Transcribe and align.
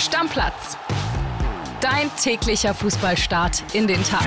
Stammplatz. 0.00 0.78
Dein 1.82 2.10
täglicher 2.16 2.72
Fußballstart 2.72 3.74
in 3.74 3.86
den 3.86 4.02
Tag. 4.02 4.26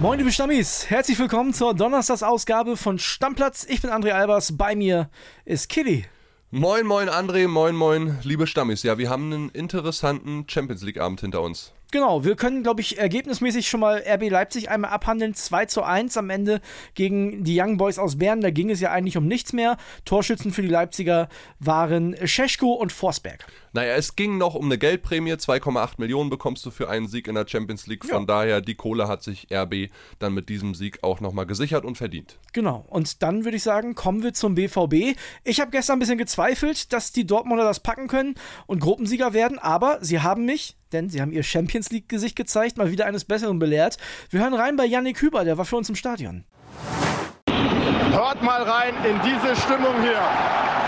Moin, 0.00 0.18
liebe 0.18 0.32
Stammis. 0.32 0.90
Herzlich 0.90 1.16
willkommen 1.20 1.54
zur 1.54 1.74
Donnerstagsausgabe 1.74 2.76
von 2.76 2.98
Stammplatz. 2.98 3.64
Ich 3.68 3.82
bin 3.82 3.90
André 3.90 4.10
Albers. 4.10 4.56
Bei 4.56 4.74
mir 4.74 5.10
ist 5.44 5.68
Kitty. 5.68 6.06
Moin, 6.50 6.86
moin, 6.86 7.08
André. 7.08 7.46
Moin, 7.46 7.76
moin, 7.76 8.18
liebe 8.24 8.48
Stammis. 8.48 8.82
Ja, 8.82 8.98
wir 8.98 9.10
haben 9.10 9.32
einen 9.32 9.48
interessanten 9.50 10.44
Champions 10.48 10.82
League-Abend 10.82 11.20
hinter 11.20 11.42
uns. 11.42 11.72
Genau, 11.90 12.22
wir 12.22 12.36
können, 12.36 12.62
glaube 12.62 12.82
ich, 12.82 12.98
ergebnismäßig 12.98 13.66
schon 13.66 13.80
mal 13.80 14.02
RB 14.06 14.28
Leipzig 14.28 14.68
einmal 14.68 14.90
abhandeln. 14.90 15.32
2 15.32 15.66
zu 15.66 15.82
1 15.82 16.18
am 16.18 16.28
Ende 16.28 16.60
gegen 16.94 17.44
die 17.44 17.58
Young 17.58 17.78
Boys 17.78 17.98
aus 17.98 18.18
Bern. 18.18 18.42
Da 18.42 18.50
ging 18.50 18.68
es 18.68 18.80
ja 18.80 18.90
eigentlich 18.90 19.16
um 19.16 19.26
nichts 19.26 19.54
mehr. 19.54 19.78
Torschützen 20.04 20.52
für 20.52 20.60
die 20.60 20.68
Leipziger 20.68 21.30
waren 21.60 22.14
Scheschko 22.26 22.74
und 22.74 22.92
Forsberg. 22.92 23.46
Naja, 23.72 23.94
es 23.94 24.16
ging 24.16 24.36
noch 24.36 24.54
um 24.54 24.66
eine 24.66 24.76
Geldprämie. 24.76 25.32
2,8 25.32 25.92
Millionen 25.96 26.28
bekommst 26.28 26.66
du 26.66 26.70
für 26.70 26.90
einen 26.90 27.08
Sieg 27.08 27.26
in 27.26 27.34
der 27.34 27.46
Champions 27.48 27.86
League. 27.86 28.04
Von 28.04 28.20
ja. 28.22 28.26
daher, 28.26 28.60
die 28.60 28.74
Kohle 28.74 29.08
hat 29.08 29.22
sich 29.22 29.48
RB 29.50 29.90
dann 30.18 30.34
mit 30.34 30.50
diesem 30.50 30.74
Sieg 30.74 31.02
auch 31.02 31.20
nochmal 31.20 31.46
gesichert 31.46 31.86
und 31.86 31.96
verdient. 31.96 32.38
Genau, 32.52 32.84
und 32.88 33.22
dann 33.22 33.44
würde 33.44 33.56
ich 33.56 33.62
sagen, 33.62 33.94
kommen 33.94 34.22
wir 34.22 34.34
zum 34.34 34.54
BVB. 34.54 35.16
Ich 35.44 35.60
habe 35.60 35.70
gestern 35.70 35.96
ein 35.96 36.00
bisschen 36.00 36.18
gezweifelt, 36.18 36.92
dass 36.92 37.12
die 37.12 37.26
Dortmunder 37.26 37.64
das 37.64 37.80
packen 37.80 38.08
können 38.08 38.34
und 38.66 38.80
Gruppensieger 38.80 39.32
werden, 39.32 39.58
aber 39.58 39.98
sie 40.02 40.20
haben 40.20 40.44
mich 40.44 40.76
denn 40.92 41.08
sie 41.08 41.20
haben 41.20 41.32
ihr 41.32 41.42
Champions 41.42 41.90
League-Gesicht 41.90 42.36
gezeigt, 42.36 42.76
mal 42.76 42.90
wieder 42.90 43.06
eines 43.06 43.24
Besseren 43.24 43.58
belehrt. 43.58 43.96
Wir 44.30 44.40
hören 44.40 44.54
rein 44.54 44.76
bei 44.76 44.84
Yannick 44.84 45.20
Hüber, 45.20 45.44
der 45.44 45.58
war 45.58 45.64
für 45.64 45.76
uns 45.76 45.88
im 45.88 45.94
Stadion. 45.94 46.44
Hört 48.10 48.42
mal 48.42 48.62
rein 48.62 48.94
in 49.04 49.20
diese 49.22 49.54
Stimmung 49.56 50.00
hier. 50.02 50.87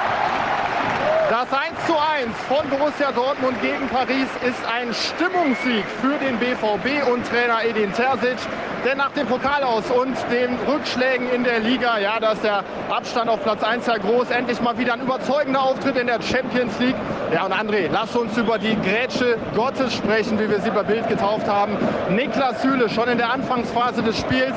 Das 1.30 1.46
1 1.52 1.86
zu 1.86 1.92
1 1.92 2.36
von 2.48 2.68
Borussia 2.68 3.12
Dortmund 3.12 3.62
gegen 3.62 3.86
Paris 3.86 4.26
ist 4.44 4.58
ein 4.66 4.92
Stimmungssieg 4.92 5.84
für 6.02 6.18
den 6.18 6.36
BVB 6.40 7.08
und 7.08 7.24
Trainer 7.24 7.62
Edin 7.64 7.92
Terzic. 7.92 8.36
Denn 8.84 8.98
nach 8.98 9.12
dem 9.12 9.28
Pokal 9.28 9.62
aus 9.62 9.84
und 9.92 10.16
den 10.32 10.58
Rückschlägen 10.66 11.30
in 11.30 11.44
der 11.44 11.60
Liga, 11.60 12.00
ja, 12.00 12.18
da 12.18 12.32
ist 12.32 12.42
der 12.42 12.64
Abstand 12.90 13.30
auf 13.30 13.44
Platz 13.44 13.62
1 13.62 13.86
ja 13.86 13.98
groß. 13.98 14.30
Endlich 14.30 14.60
mal 14.60 14.76
wieder 14.76 14.94
ein 14.94 15.02
überzeugender 15.02 15.62
Auftritt 15.62 15.96
in 15.98 16.08
der 16.08 16.20
Champions 16.20 16.76
League. 16.80 16.96
Ja, 17.32 17.44
und 17.44 17.52
André, 17.52 17.88
lass 17.92 18.16
uns 18.16 18.36
über 18.36 18.58
die 18.58 18.76
Grätsche 18.80 19.38
Gottes 19.54 19.94
sprechen, 19.94 20.36
wie 20.40 20.50
wir 20.50 20.58
sie 20.58 20.70
bei 20.70 20.82
Bild 20.82 21.06
getauft 21.08 21.46
haben. 21.46 21.78
Niklas 22.08 22.60
Süle 22.62 22.88
schon 22.88 23.08
in 23.08 23.18
der 23.18 23.32
Anfangsphase 23.32 24.02
des 24.02 24.18
Spiels. 24.18 24.56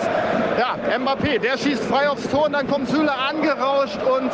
Ja, 0.58 0.76
Mbappé, 0.98 1.38
der 1.38 1.56
schießt 1.56 1.84
frei 1.84 2.10
aufs 2.10 2.28
Tor 2.30 2.46
und 2.46 2.54
dann 2.54 2.68
kommt 2.68 2.90
Süle 2.90 3.14
angerauscht 3.14 4.00
und 4.02 4.32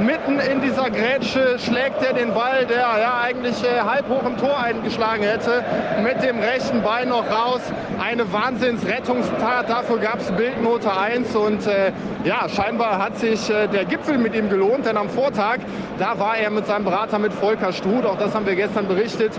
mitten 0.00 0.38
in 0.38 0.60
dieser 0.60 0.90
Grätsche 0.90 1.58
schlägt 1.58 2.02
er 2.02 2.12
den 2.12 2.34
Ball, 2.34 2.66
der 2.66 2.78
ja 2.78 3.20
eigentlich 3.22 3.62
äh, 3.62 3.80
halb 3.80 4.08
hoch 4.08 4.24
im 4.26 4.36
Tor 4.36 4.58
eingeschlagen 4.58 5.22
hätte, 5.22 5.64
mit 6.02 6.22
dem 6.22 6.38
rechten 6.38 6.82
Bein 6.82 7.08
noch 7.08 7.24
raus. 7.30 7.60
Eine 8.02 8.32
Wahnsinnsrettungstat, 8.32 9.68
dafür 9.68 9.98
gab 9.98 10.20
es 10.20 10.30
Bildnote 10.32 10.92
1 10.92 11.34
und 11.34 11.66
äh, 11.66 11.92
ja, 12.24 12.48
scheinbar 12.48 12.98
hat 12.98 13.18
sich 13.18 13.48
äh, 13.50 13.68
der 13.68 13.84
Gipfel 13.84 14.18
mit 14.18 14.34
ihm 14.34 14.48
gelohnt, 14.50 14.86
denn 14.86 14.96
am 14.96 15.08
Vortag, 15.08 15.58
da 15.98 16.18
war 16.18 16.36
er 16.36 16.50
mit 16.50 16.66
seinem 16.66 16.84
Berater 16.84 17.18
mit 17.18 17.32
Volker 17.32 17.72
Struth, 17.72 18.04
auch 18.04 18.18
das 18.18 18.34
haben 18.34 18.46
wir 18.46 18.56
gestern 18.56 18.86
berichtet, 18.88 19.32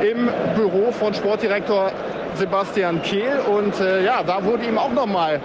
im 0.00 0.28
Büro 0.54 0.92
von 0.92 1.14
Sportdirektor 1.14 1.90
Sebastian 2.36 3.02
Kehl. 3.02 3.40
Und 3.50 3.80
äh, 3.80 4.04
ja, 4.04 4.22
da 4.22 4.44
wurde 4.44 4.64
ihm 4.64 4.78
auch 4.78 4.92
nochmal 4.92 5.40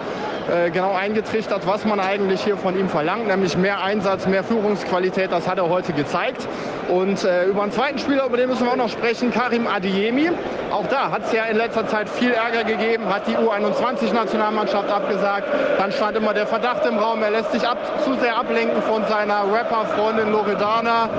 genau 0.74 0.94
eingetrichtert, 0.94 1.68
was 1.68 1.86
man 1.86 2.00
eigentlich 2.00 2.44
hier 2.44 2.58
von 2.58 2.78
ihm 2.78 2.90
verlangt, 2.90 3.28
nämlich 3.28 3.58
mehr 3.58 3.82
Einsatz, 3.82 4.28
mehr 4.28 4.44
Führungsqualität. 4.44 5.32
Das 5.32 5.48
hat 5.48 5.58
er 5.58 5.70
heute 5.70 5.94
gezeigt. 5.94 6.48
Und 6.90 7.24
äh, 7.24 7.46
über 7.46 7.64
einen 7.64 7.72
zweiten 7.72 8.00
Spieler, 8.00 8.26
über 8.26 8.38
den 8.38 8.50
müssen 8.50 8.66
wir 8.66 8.72
auch 8.72 8.78
noch 8.78 8.90
sprechen, 8.90 9.32
Karim 9.32 9.68
Adiemi. 9.68 10.32
Auch 10.72 10.88
da 10.88 11.12
hat 11.12 11.26
es 11.26 11.32
ja 11.32 11.46
in 11.46 11.58
letzter 11.58 11.88
Zeit 11.88 12.10
viel 12.10 12.32
Ärger 12.32 12.64
gegeben, 12.64 13.06
hat 13.08 13.28
die 13.28 13.38
U21-Nationalmannschaft 13.38 14.90
abgesagt. 14.90 15.48
Dann 15.78 15.92
stand 15.92 16.18
immer 16.18 16.34
der 16.34 16.48
Verdacht 16.48 16.86
im 16.86 16.98
Raum, 16.98 17.22
er 17.24 17.32
lässt 17.32 17.52
sich 17.52 17.68
ab, 17.68 17.78
zu 18.04 18.14
sehr 18.16 18.38
ablenken 18.38 18.82
von 18.82 19.06
seiner 19.06 19.44
Rapper-Freundin 19.52 20.32
Loredana. 20.32 21.10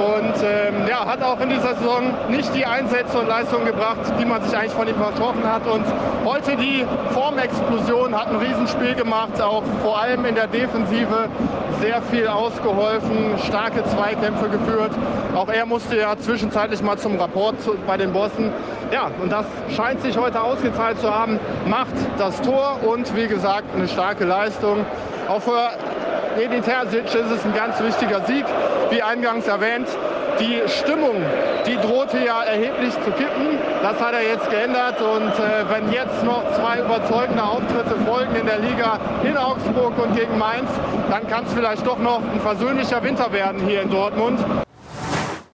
Und 0.00 0.34
ähm, 0.42 0.88
ja, 0.88 1.04
hat 1.04 1.22
auch 1.22 1.38
in 1.40 1.50
dieser 1.50 1.74
Saison 1.74 2.14
nicht 2.30 2.54
die 2.54 2.64
Einsätze 2.64 3.18
und 3.18 3.28
Leistungen 3.28 3.66
gebracht, 3.66 3.98
die 4.18 4.24
man 4.24 4.42
sich 4.42 4.56
eigentlich 4.56 4.72
von 4.72 4.88
ihm 4.88 4.94
versprochen 4.94 5.44
hat. 5.44 5.66
Und 5.66 5.84
heute 6.24 6.56
die 6.56 6.86
Formexplosion 7.10 8.18
hat 8.18 8.28
ein 8.28 8.36
Riesenspiel 8.36 8.94
gemacht, 8.94 9.40
auch 9.42 9.62
vor 9.82 10.00
allem 10.00 10.24
in 10.24 10.34
der 10.34 10.46
Defensive 10.46 11.28
sehr 11.82 12.00
viel 12.02 12.26
ausgeholfen, 12.28 13.36
starke 13.46 13.84
Zweikämpfe 13.84 14.48
geführt. 14.48 14.92
Auch 15.34 15.48
er 15.48 15.66
musste 15.66 15.98
ja 15.98 16.16
zwischenzeitlich 16.16 16.82
mal 16.82 16.96
zum 16.96 17.18
Rapport 17.18 17.56
bei 17.86 17.98
den 17.98 18.12
Bossen. 18.12 18.52
Ja, 18.92 19.10
und 19.22 19.30
das 19.30 19.44
scheint 19.76 20.00
sich 20.00 20.16
heute 20.16 20.42
ausgezahlt 20.42 20.98
zu 20.98 21.14
haben. 21.14 21.38
Macht 21.66 21.94
das 22.16 22.40
Tor 22.40 22.78
und 22.86 23.14
wie 23.14 23.28
gesagt 23.28 23.74
eine 23.74 23.86
starke 23.86 24.24
Leistung. 24.24 24.86
Auch 25.28 25.42
für 25.42 25.70
Edin 26.40 26.62
Terzic 26.62 27.04
ist 27.04 27.14
es 27.14 27.44
ein 27.44 27.52
ganz 27.52 27.78
wichtiger 27.82 28.24
Sieg, 28.24 28.46
wie 28.88 29.02
eingangs 29.02 29.46
erwähnt. 29.46 29.86
Die 30.40 30.62
Stimmung, 30.70 31.16
die 31.66 31.76
drohte 31.76 32.24
ja 32.24 32.42
erheblich 32.42 32.94
zu 32.94 33.10
kippen. 33.10 33.58
Das 33.82 34.00
hat 34.00 34.14
er 34.14 34.22
jetzt 34.22 34.48
geändert. 34.48 35.02
Und 35.02 35.32
äh, 35.32 35.68
wenn 35.68 35.92
jetzt 35.92 36.24
noch 36.24 36.42
zwei 36.54 36.80
überzeugende 36.80 37.42
Auftritte 37.42 37.94
folgen 38.06 38.36
in 38.36 38.46
der 38.46 38.58
Liga 38.58 38.98
in 39.22 39.36
Augsburg 39.36 39.98
und 40.02 40.16
gegen 40.16 40.38
Mainz, 40.38 40.70
dann 41.10 41.26
kann 41.28 41.44
es 41.44 41.52
vielleicht 41.52 41.86
doch 41.86 41.98
noch 41.98 42.22
ein 42.22 42.40
versöhnlicher 42.40 43.02
Winter 43.02 43.30
werden 43.32 43.66
hier 43.68 43.82
in 43.82 43.90
Dortmund. 43.90 44.40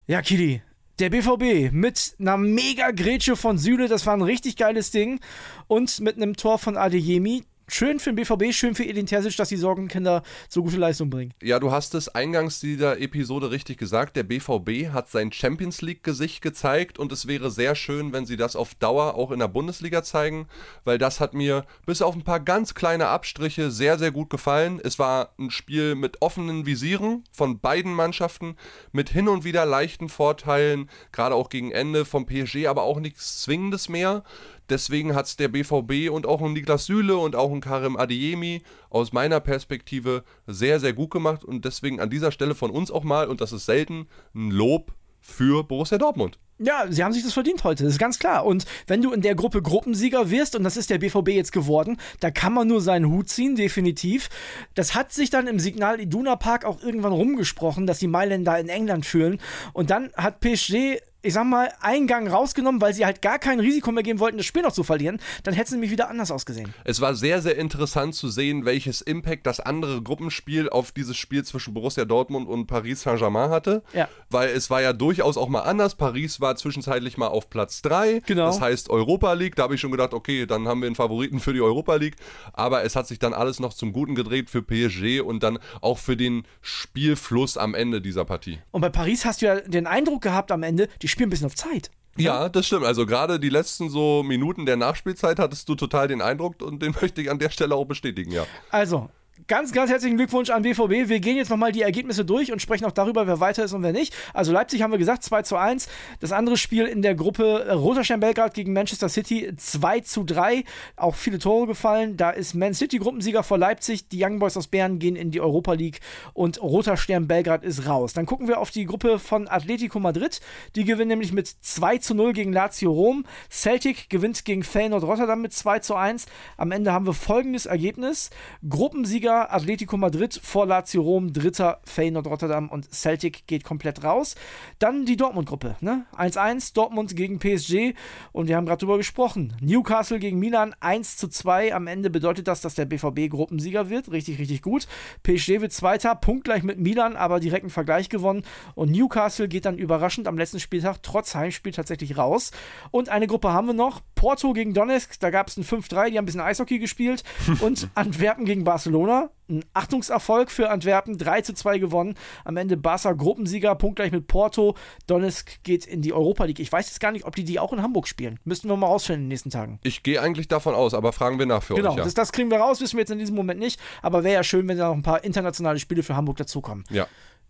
Ja, 0.07 0.23
Kili, 0.23 0.63
der 1.01 1.11
BVB 1.11 1.73
mit 1.73 2.15
einer 2.21 2.37
mega 2.37 2.93
Grätsche 2.93 3.35
von 3.35 3.59
Süle, 3.59 3.89
das 3.89 4.07
war 4.07 4.15
ein 4.15 4.23
richtig 4.23 4.57
geiles 4.57 4.93
Ding. 4.93 5.19
Und 5.67 5.99
mit 5.99 6.15
einem 6.17 6.37
Tor 6.37 6.61
von 6.61 6.77
Adeyemi, 6.77 7.43
schön 7.69 7.99
für 7.99 8.13
den 8.13 8.17
BVB, 8.17 8.53
schön 8.53 8.75
für 8.75 8.85
Edin 8.85 9.07
Terzic, 9.07 9.37
dass 9.37 9.49
die 9.49 9.57
Sorgenkinder 9.57 10.23
so 10.49 10.63
gute 10.63 10.77
Leistung 10.77 11.11
bringen. 11.11 11.35
Ja, 11.43 11.59
du 11.59 11.71
hast 11.73 11.95
es 11.95 12.09
eingangs 12.09 12.61
dieser 12.61 13.01
Episode 13.01 13.51
richtig 13.51 13.79
gesagt. 13.79 14.17
Der 14.17 14.23
BVB 14.23 14.93
hat 14.93 15.11
sein 15.11 15.33
Champions 15.33 15.83
League-Gesicht 15.83 16.43
gezeigt 16.43 16.99
und 16.99 17.11
es 17.13 17.27
wäre 17.27 17.51
sehr 17.51 17.75
schön, 17.75 18.13
wenn 18.13 18.27
sie 18.27 18.37
das 18.37 18.57
auf 18.57 18.75
Dauer 18.75 19.15
auch 19.15 19.33
in 19.33 19.41
der 19.41 19.49
Bundesliga 19.49 20.03
zeigen, 20.03 20.47
weil 20.85 20.99
das 20.99 21.21
hat 21.21 21.35
mir 21.35 21.65
bis 21.85 22.03
auf 22.03 22.15
ein 22.15 22.25
paar 22.25 22.41
ganz 22.41 22.75
kleine 22.75 23.09
Abstriche 23.09 23.71
sehr, 23.71 23.99
sehr 23.99 24.13
gut 24.13 24.31
gefallen. 24.31 24.81
Es 24.83 24.99
war 24.99 25.35
ein 25.39 25.51
Spiel 25.51 25.95
mit 25.95 26.23
offenen 26.23 26.67
Visieren 26.67 27.25
von 27.33 27.59
beiden 27.59 27.95
Mannschaften, 27.95 28.57
mit 28.93 29.11
hin 29.11 29.29
und 29.29 29.45
wieder 29.45 29.67
leichten 29.67 30.09
Vorteilen, 30.09 30.89
gerade 31.13 31.35
auch 31.35 31.49
gegen 31.49 31.73
Ende 31.73 32.05
vom 32.05 32.27
PSG, 32.27 32.67
aber 32.67 32.83
auch 32.83 33.01
nichts 33.01 33.43
Zwingendes 33.43 33.89
mehr. 33.89 34.23
Deswegen 34.69 35.15
hat 35.15 35.27
es 35.27 35.37
der 35.37 35.49
BVB 35.49 36.11
und 36.11 36.27
auch 36.27 36.43
ein 36.43 36.53
Niklas 36.53 36.87
Süle 36.87 37.17
und 37.17 37.37
auch 37.37 37.53
ein 37.53 37.61
Karim 37.61 37.97
Adiemi 37.97 38.63
aus 38.91 39.13
meiner 39.13 39.41
Perspektive 39.41 40.25
sehr, 40.47 40.81
sehr 40.81 40.93
gut 40.93 41.11
gemacht. 41.11 41.45
Und 41.45 41.65
deswegen 41.65 42.01
an 42.01 42.11
dieser 42.11 42.33
Stelle 42.33 42.55
von 42.55 42.71
uns 42.71 42.91
auch 42.91 43.05
mal, 43.05 43.29
und 43.29 43.41
das 43.41 43.53
ist 43.53 43.67
selten, 43.67 44.09
ein 44.35 44.51
Lob 44.51 44.93
für 45.21 45.65
Borussia 45.65 45.99
Dortmund. 45.99 46.39
Ja, 46.59 46.87
sie 46.89 47.05
haben 47.05 47.13
sich 47.13 47.23
das 47.23 47.35
verdient 47.35 47.65
heute, 47.65 47.85
das 47.85 47.95
ist 47.95 47.99
ganz 47.99 48.19
klar. 48.19 48.47
Und 48.47 48.65
wenn 48.87 49.03
du 49.03 49.13
in 49.13 49.21
der 49.21 49.35
Gruppe 49.35 49.61
Gruppensieger 49.61 50.31
wirst, 50.31 50.57
und 50.57 50.65
das 50.65 50.79
ist 50.79 50.89
der 50.89 50.99
BVB 50.99 51.29
jetzt 51.29 51.53
geworden, 51.53 51.99
da 52.21 52.31
kann 52.31 52.55
man 52.55 52.67
nur 52.67 52.81
seinen 52.81 53.11
Hut 53.11 53.29
ziehen, 53.29 53.57
definitiv. 53.57 54.31
Das 54.75 54.95
hat 54.95 55.13
sich 55.13 55.29
dann 55.29 55.49
im 55.49 55.59
Signal 55.59 56.01
Iduna 56.01 56.37
Park 56.37 56.65
auch 56.65 56.83
irgendwann 56.83 57.13
rumgesprochen, 57.13 57.87
dass 57.87 57.99
die 57.99 58.07
Mailänder 58.07 58.59
in 58.59 58.71
England 58.71 59.05
fühlen. 59.05 59.39
Und 59.75 59.91
dann 59.91 60.11
hat 60.17 60.41
PSG 60.41 60.99
ich 61.27 61.35
sag 61.35 61.45
mal, 61.45 61.73
Eingang 61.81 62.29
rausgenommen, 62.29 62.81
weil 62.81 62.95
sie 62.95 63.05
halt 63.05 63.21
gar 63.21 63.39
kein 63.39 63.59
Risiko 63.59 63.91
mehr 63.91 64.05
geben 64.05 64.21
wollten, 64.21 64.37
das 64.37 64.47
Spiel 64.47 64.63
noch 64.63 64.73
zu 64.73 64.85
verlieren, 64.85 65.19
dann 65.43 65.55
hätte 65.55 65.67
es 65.67 65.73
nämlich 65.73 65.91
wieder 65.91 66.09
anders 66.09 66.31
ausgesehen. 66.31 66.73
Es 66.85 67.01
war 67.01 67.15
sehr, 67.15 67.43
sehr 67.43 67.57
interessant 67.57 68.15
zu 68.15 68.29
sehen, 68.29 68.65
welches 68.65 69.01
Impact 69.01 69.47
das 69.47 69.59
andere 69.59 70.03
Gruppenspiel 70.03 70.69
auf 70.69 70.93
dieses 70.93 71.17
Spiel 71.17 71.45
zwischen 71.45 71.75
Borussia 71.75 72.05
Dortmund 72.05 72.49
und 72.49 72.67
Paris 72.67 73.03
Saint-Germain 73.03 73.51
hatte. 73.51 73.83
Ja. 73.93 74.09
Weil 74.31 74.51
es 74.51 74.71
war 74.71 74.81
ja 74.81 74.93
durchaus 74.93 75.37
auch 75.37 75.49
mal 75.49 75.63
anders. 75.63 75.97
Paris 75.97 76.41
war 76.41 76.55
zwischenzeitlich 76.57 77.17
mal 77.17 77.29
auf 77.29 77.51
Platz 77.51 77.83
3. 77.83 78.23
Genau. 78.27 78.47
Das 78.47 78.61
heißt 78.61 78.89
Europa 78.89 79.33
League. 79.33 79.57
Da 79.57 79.65
habe 79.65 79.75
ich 79.75 79.81
schon 79.81 79.91
gedacht, 79.91 80.15
okay, 80.15 80.47
dann 80.47 80.69
haben 80.69 80.81
wir 80.81 80.87
einen 80.87 80.95
Favoriten 80.95 81.41
für 81.41 81.53
die 81.53 81.61
Europa 81.61 81.97
League. 81.97 82.17
Aber 82.53 82.85
es 82.85 82.95
hat 82.95 83.09
sich 83.09 83.19
dann 83.19 83.35
alles 83.35 83.59
noch 83.59 83.75
zum 83.75 83.93
Guten 83.93 84.15
gedreht 84.15 84.49
für 84.49 84.63
PSG 84.63 85.21
und 85.21 85.43
dann 85.43 85.59
auch 85.81 85.99
für 85.99 86.17
den 86.17 86.45
Spielfluss 86.61 87.57
am 87.57 87.75
Ende 87.75 88.01
dieser 88.01 88.25
Partie. 88.25 88.59
Und 88.71 88.81
bei 88.81 88.91
Paris 88.91 89.25
hast 89.25 89.43
du 89.43 89.47
ja 89.47 89.61
den 89.61 89.87
Eindruck 89.87 90.23
gehabt 90.23 90.53
am 90.53 90.63
Ende, 90.63 90.89
die 91.03 91.09
spielen 91.17 91.29
ein 91.29 91.31
bisschen 91.31 91.47
auf 91.47 91.55
Zeit. 91.55 91.91
Ja, 92.19 92.49
das 92.49 92.67
stimmt. 92.67 92.85
Also 92.85 93.07
gerade 93.07 93.41
die 93.41 93.49
letzten 93.49 93.89
so 93.89 94.23
Minuten 94.23 94.67
der 94.67 94.77
Nachspielzeit 94.77 95.39
hattest 95.39 95.69
du 95.69 95.75
total 95.75 96.09
den 96.09 96.21
Eindruck 96.21 96.63
und 96.63 96.83
den 96.83 96.95
möchte 97.01 97.23
ich 97.23 97.31
an 97.31 97.39
der 97.39 97.51
Stelle 97.51 97.75
auch 97.75 97.87
bestätigen, 97.87 98.33
ja. 98.33 98.47
Also, 98.71 99.09
ganz, 99.49 99.73
ganz 99.73 99.91
herzlichen 99.91 100.17
Glückwunsch 100.17 100.51
an 100.51 100.63
BVB. 100.63 101.09
Wir 101.09 101.21
gehen 101.21 101.37
jetzt 101.37 101.51
nochmal 101.51 101.71
die 101.71 101.83
Ergebnisse 101.83 102.25
durch 102.25 102.53
und 102.53 102.61
sprechen 102.61 102.85
auch 102.85 102.93
darüber, 102.93 103.27
wer 103.27 103.39
weiter 103.39 103.65
ist 103.65 103.73
und 103.73 103.83
wer 103.83 103.93
nicht. 103.93 104.15
Also 104.33 104.53
Leipzig 104.53 104.83
haben 104.83 104.91
wir 104.91 104.99
gesagt, 104.99 105.23
2 105.23 105.43
zu 105.43 105.57
1. 105.57 105.89
Das 106.21 106.33
andere 106.33 106.57
Spiel 106.57 106.87
in 106.87 107.03
der 107.03 107.15
Gruppe 107.15 107.65
äh, 107.65 107.73
Roter 107.73 108.03
Stern 108.03 108.21
Belgrad 108.21 108.55
gegen 108.55 108.73
Manchester 108.73 109.09
City 109.09 109.53
2 109.57 110.01
zu 110.01 110.25
3. 110.25 110.65
Auch 110.97 111.15
viele 111.15 111.39
Tore 111.39 111.67
gefallen. 111.67 112.17
Da 112.17 112.31
ist 112.31 112.55
Man 112.55 112.75
City 112.75 112.99
Gruppensieger 112.99 113.43
vor 113.43 113.59
Leipzig. 113.59 114.09
Die 114.09 114.25
Young 114.25 114.39
Boys 114.39 114.57
aus 114.57 114.69
Bern 114.69 114.99
gehen 114.99 115.17
in 115.17 115.31
die 115.31 115.41
Europa 115.41 115.75
League 115.75 116.01
und 116.33 116.61
Roter 116.63 116.97
Stern 116.97 117.29
Belgrad 117.29 117.63
ist 117.63 117.87
raus. 117.87 118.15
Dann 118.15 118.27
gucken 118.27 118.49
wir 118.49 118.59
auf 118.59 118.71
die 118.71 118.87
Gruppe 118.87 119.19
von 119.19 119.49
Atletico 119.49 120.01
Madrid. 120.01 120.41
Die 120.75 120.85
gewinnen 120.85 121.09
nämlich 121.09 121.33
mit 121.33 121.47
2 121.49 121.99
zu 121.99 122.15
0 122.15 122.33
gegen 122.33 122.53
Lazio 122.53 122.91
Rom. 122.91 123.25
Celtic 123.51 124.09
gewinnt 124.09 124.45
gegen 124.45 124.63
Feyenoord 124.63 125.05
Rotterdam 125.05 125.43
mit 125.43 125.53
2 125.53 125.81
zu 125.81 125.95
1. 125.95 126.27
Am 126.57 126.73
Ende 126.73 126.93
haben 126.93 127.07
wir 127.07 127.15
folgendes 127.15 127.67
Ergebnis. 127.67 128.31
Gruppensieger 128.69 129.26
Atletico 129.33 129.97
Madrid 129.97 130.39
vor 130.43 130.67
Lazio 130.67 131.03
Rom, 131.03 131.33
Dritter 131.33 131.81
Feyenoord 131.85 132.27
Rotterdam 132.27 132.69
und 132.69 132.93
Celtic 132.93 133.47
geht 133.47 133.65
komplett 133.65 134.05
raus. 134.05 134.35
Dann 134.79 135.05
die 135.05 135.17
Dortmund-Gruppe, 135.17 135.77
ne? 135.81 136.07
1-1, 136.17 136.75
Dortmund 136.75 137.17
gegen 137.17 137.39
PSG 137.39 137.95
und 138.33 138.49
wir 138.49 138.57
haben 138.57 138.67
gerade 138.67 138.81
drüber 138.81 138.97
gesprochen. 138.97 139.55
Newcastle 139.61 140.19
gegen 140.19 140.39
Milan 140.39 140.75
1 140.81 141.17
zu 141.17 141.29
2. 141.29 141.75
Am 141.75 141.87
Ende 141.87 142.11
bedeutet 142.11 142.49
das, 142.49 142.61
dass 142.61 142.75
der 142.75 142.85
BVB 142.85 143.29
Gruppensieger 143.31 143.91
wird. 143.91 144.11
Richtig, 144.11 144.39
richtig 144.39 144.63
gut. 144.63 144.87
PSG 145.23 145.61
wird 145.61 145.73
Zweiter, 145.73 146.15
punktgleich 146.15 146.63
mit 146.63 146.79
Milan, 146.79 147.17
aber 147.17 147.41
direkten 147.41 147.71
Vergleich 147.71 148.09
gewonnen. 148.09 148.43
Und 148.75 148.91
Newcastle 148.91 149.49
geht 149.49 149.65
dann 149.65 149.79
überraschend 149.79 150.29
am 150.29 150.39
letzten 150.39 150.61
Spieltag 150.61 151.03
trotz 151.03 151.35
Heimspiel 151.35 151.73
tatsächlich 151.73 152.17
raus. 152.17 152.51
Und 152.91 153.09
eine 153.09 153.27
Gruppe 153.27 153.53
haben 153.53 153.67
wir 153.67 153.75
noch. 153.75 154.01
Porto 154.15 154.53
gegen 154.53 154.73
Donetsk, 154.73 155.21
da 155.21 155.31
gab 155.31 155.49
es 155.49 155.57
ein 155.57 155.65
5-3, 155.65 156.11
die 156.11 156.17
haben 156.17 156.23
ein 156.23 156.27
bisschen 156.27 156.41
Eishockey 156.41 156.79
gespielt. 156.79 157.23
Und 157.61 157.89
Antwerpen 157.95 158.45
gegen 158.45 158.65
Barcelona, 158.65 159.16
ein 159.49 159.65
Achtungserfolg 159.75 160.51
für 160.51 160.71
Antwerpen, 160.71 161.19
3 161.19 161.43
zu 161.43 161.55
2 161.55 161.79
gewonnen. 161.79 162.15
Am 162.45 162.57
Ende 162.57 162.77
Barca 162.77 163.13
Gruppensieger, 163.13 163.75
punktgleich 163.75 164.13
mit 164.13 164.27
Porto. 164.27 164.77
Donetsk 165.07 165.63
geht 165.63 165.87
in 165.87 166.03
die 166.03 166.13
Europa 166.13 166.45
League. 166.45 166.59
Ich 166.59 166.73
weiß 166.73 166.89
jetzt 166.89 167.01
gar 167.01 167.13
nicht, 167.13 167.25
ob 167.25 167.37
die 167.37 167.45
die 167.45 167.59
auch 167.59 167.73
in 167.73 167.83
Hamburg 167.83 168.09
spielen. 168.09 168.41
Müssten 168.45 168.69
wir 168.69 168.77
mal 168.77 168.87
rausfinden 168.87 169.23
in 169.23 169.25
den 169.25 169.29
nächsten 169.29 169.51
Tagen. 169.51 169.79
Ich 169.83 170.03
gehe 170.03 170.21
eigentlich 170.21 170.49
davon 170.49 170.75
aus, 170.75 170.95
aber 170.95 171.13
fragen 171.13 171.39
wir 171.39 171.47
nach 171.47 171.63
für 171.63 171.75
genau, 171.75 171.91
euch. 171.91 171.95
Genau, 171.95 172.03
ja. 172.03 172.05
das, 172.05 172.15
das 172.15 172.33
kriegen 172.33 172.51
wir 172.51 172.59
raus, 172.59 172.81
wissen 172.81 172.97
wir 172.97 173.03
jetzt 173.03 173.11
in 173.11 173.19
diesem 173.19 173.37
Moment 173.37 173.61
nicht. 173.61 173.81
Aber 174.03 174.25
wäre 174.25 174.35
ja 174.35 174.43
schön, 174.43 174.67
wenn 174.69 174.79
da 174.79 174.89
noch 174.89 174.95
ein 174.95 175.03
paar 175.03 175.23
internationale 175.23 175.79
Spiele 175.79 176.03
für 176.03 176.17
Hamburg 176.17 176.37
dazukommen. 176.39 176.85
Ja. 176.91 177.07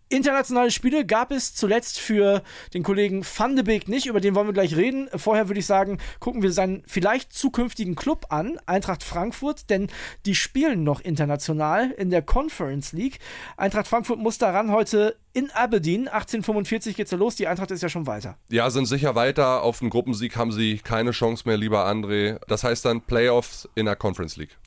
Internationale 0.09 0.71
Spiele 0.71 1.05
gab 1.05 1.31
es 1.31 1.53
zuletzt 1.53 1.99
für 1.99 2.41
den 2.73 2.81
Kollegen 2.81 3.25
Van 3.25 3.57
de 3.57 3.65
Beek 3.65 3.89
nicht, 3.89 4.05
über 4.05 4.21
den 4.21 4.35
wollen 4.35 4.47
wir 4.47 4.53
gleich 4.53 4.75
reden. 4.75 5.09
Vorher 5.13 5.49
würde 5.49 5.59
ich 5.59 5.65
sagen, 5.65 5.97
gucken 6.19 6.41
wir 6.41 6.53
seinen 6.53 6.83
vielleicht 6.87 7.33
zukünftigen 7.33 7.95
Club 7.95 8.27
an, 8.29 8.57
Eintracht 8.65 9.03
Frankfurt, 9.03 9.69
denn 9.69 9.87
die 10.25 10.35
spielen 10.35 10.83
noch 10.83 11.01
international 11.01 11.91
in 11.91 12.09
der 12.09 12.21
Conference 12.21 12.93
League. 12.93 13.19
Eintracht 13.57 13.87
Frankfurt 13.87 14.19
muss 14.19 14.37
daran 14.37 14.71
heute 14.71 15.17
in 15.33 15.51
Aberdeen. 15.51 16.07
1845 16.07 16.95
geht's 16.95 17.11
ja 17.11 17.17
los, 17.17 17.35
die 17.35 17.47
Eintracht 17.47 17.71
ist 17.71 17.83
ja 17.83 17.89
schon 17.89 18.07
weiter. 18.07 18.37
Ja, 18.49 18.69
sind 18.69 18.85
sicher 18.85 19.15
weiter. 19.15 19.61
Auf 19.63 19.79
den 19.79 19.89
Gruppensieg 19.89 20.37
haben 20.37 20.53
sie 20.53 20.77
keine 20.77 21.11
Chance 21.11 21.43
mehr, 21.45 21.57
lieber 21.57 21.85
André. 21.85 22.39
Das 22.47 22.63
heißt 22.63 22.85
dann 22.85 23.01
Playoffs 23.01 23.67
in 23.75 23.85
der 23.85 23.97
Conference 23.97 24.37
League. 24.37 24.57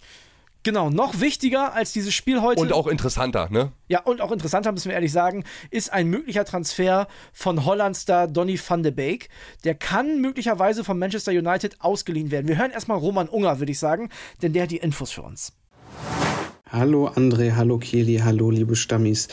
Genau, 0.62 0.90
noch 0.90 1.20
wichtiger 1.20 1.72
als 1.72 1.92
dieses 1.92 2.12
Spiel 2.12 2.42
heute. 2.42 2.60
Und 2.60 2.72
auch 2.72 2.86
interessanter, 2.86 3.48
ne? 3.50 3.72
Ja, 3.88 4.02
und 4.02 4.20
auch 4.20 4.30
interessanter, 4.30 4.72
müssen 4.72 4.88
wir 4.88 4.94
ehrlich 4.94 5.12
sagen, 5.12 5.44
ist 5.70 5.90
ein 5.90 6.08
möglicher 6.08 6.44
Transfer 6.44 7.08
von 7.32 7.64
Hollandstar 7.64 8.28
Donny 8.28 8.60
van 8.60 8.82
de 8.82 8.92
Beek. 8.92 9.30
Der 9.64 9.74
kann 9.74 10.20
möglicherweise 10.20 10.84
von 10.84 10.98
Manchester 10.98 11.32
United 11.32 11.80
ausgeliehen 11.80 12.30
werden. 12.30 12.46
Wir 12.46 12.58
hören 12.58 12.72
erstmal 12.72 12.98
Roman 12.98 13.28
Unger, 13.28 13.58
würde 13.58 13.72
ich 13.72 13.78
sagen, 13.78 14.10
denn 14.42 14.52
der 14.52 14.64
hat 14.64 14.70
die 14.70 14.76
Infos 14.76 15.10
für 15.10 15.22
uns. 15.22 15.54
Hallo 16.68 17.08
André, 17.08 17.56
hallo 17.56 17.78
Kili, 17.78 18.18
hallo 18.18 18.50
liebe 18.50 18.76
Stammis. 18.76 19.28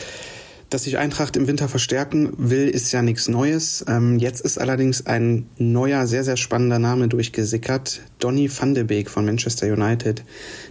Dass 0.70 0.84
sich 0.84 0.98
Eintracht 0.98 1.34
im 1.38 1.46
Winter 1.46 1.66
verstärken 1.66 2.30
will, 2.36 2.68
ist 2.68 2.92
ja 2.92 3.00
nichts 3.00 3.26
Neues. 3.26 3.82
Ähm, 3.88 4.18
jetzt 4.18 4.42
ist 4.42 4.60
allerdings 4.60 5.06
ein 5.06 5.46
neuer, 5.56 6.06
sehr, 6.06 6.24
sehr 6.24 6.36
spannender 6.36 6.78
Name 6.78 7.08
durchgesickert. 7.08 8.02
Donny 8.18 8.50
van 8.54 8.74
de 8.74 8.84
Beek 8.84 9.08
von 9.08 9.24
Manchester 9.24 9.72
United. 9.72 10.24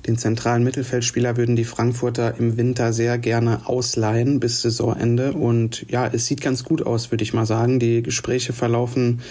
Den 0.05 0.15
zentralen 0.19 0.63
Mittelfeldspieler 0.63 1.35
würden 1.35 1.55
die 1.55 1.63
Frankfurter 1.63 2.35
im 2.37 2.57
Winter 2.57 2.93
sehr 2.93 3.17
gerne 3.17 3.67
ausleihen 3.67 4.39
bis 4.39 4.61
Saisonende. 4.61 5.33
Und 5.33 5.89
ja, 5.89 6.05
es 6.05 6.27
sieht 6.27 6.41
ganz 6.41 6.63
gut 6.63 6.85
aus, 6.85 7.09
würde 7.09 7.23
ich 7.23 7.33
mal 7.33 7.47
sagen. 7.47 7.79
Die 7.79 8.03
Gespräche 8.03 8.53
verlaufen 8.53 9.21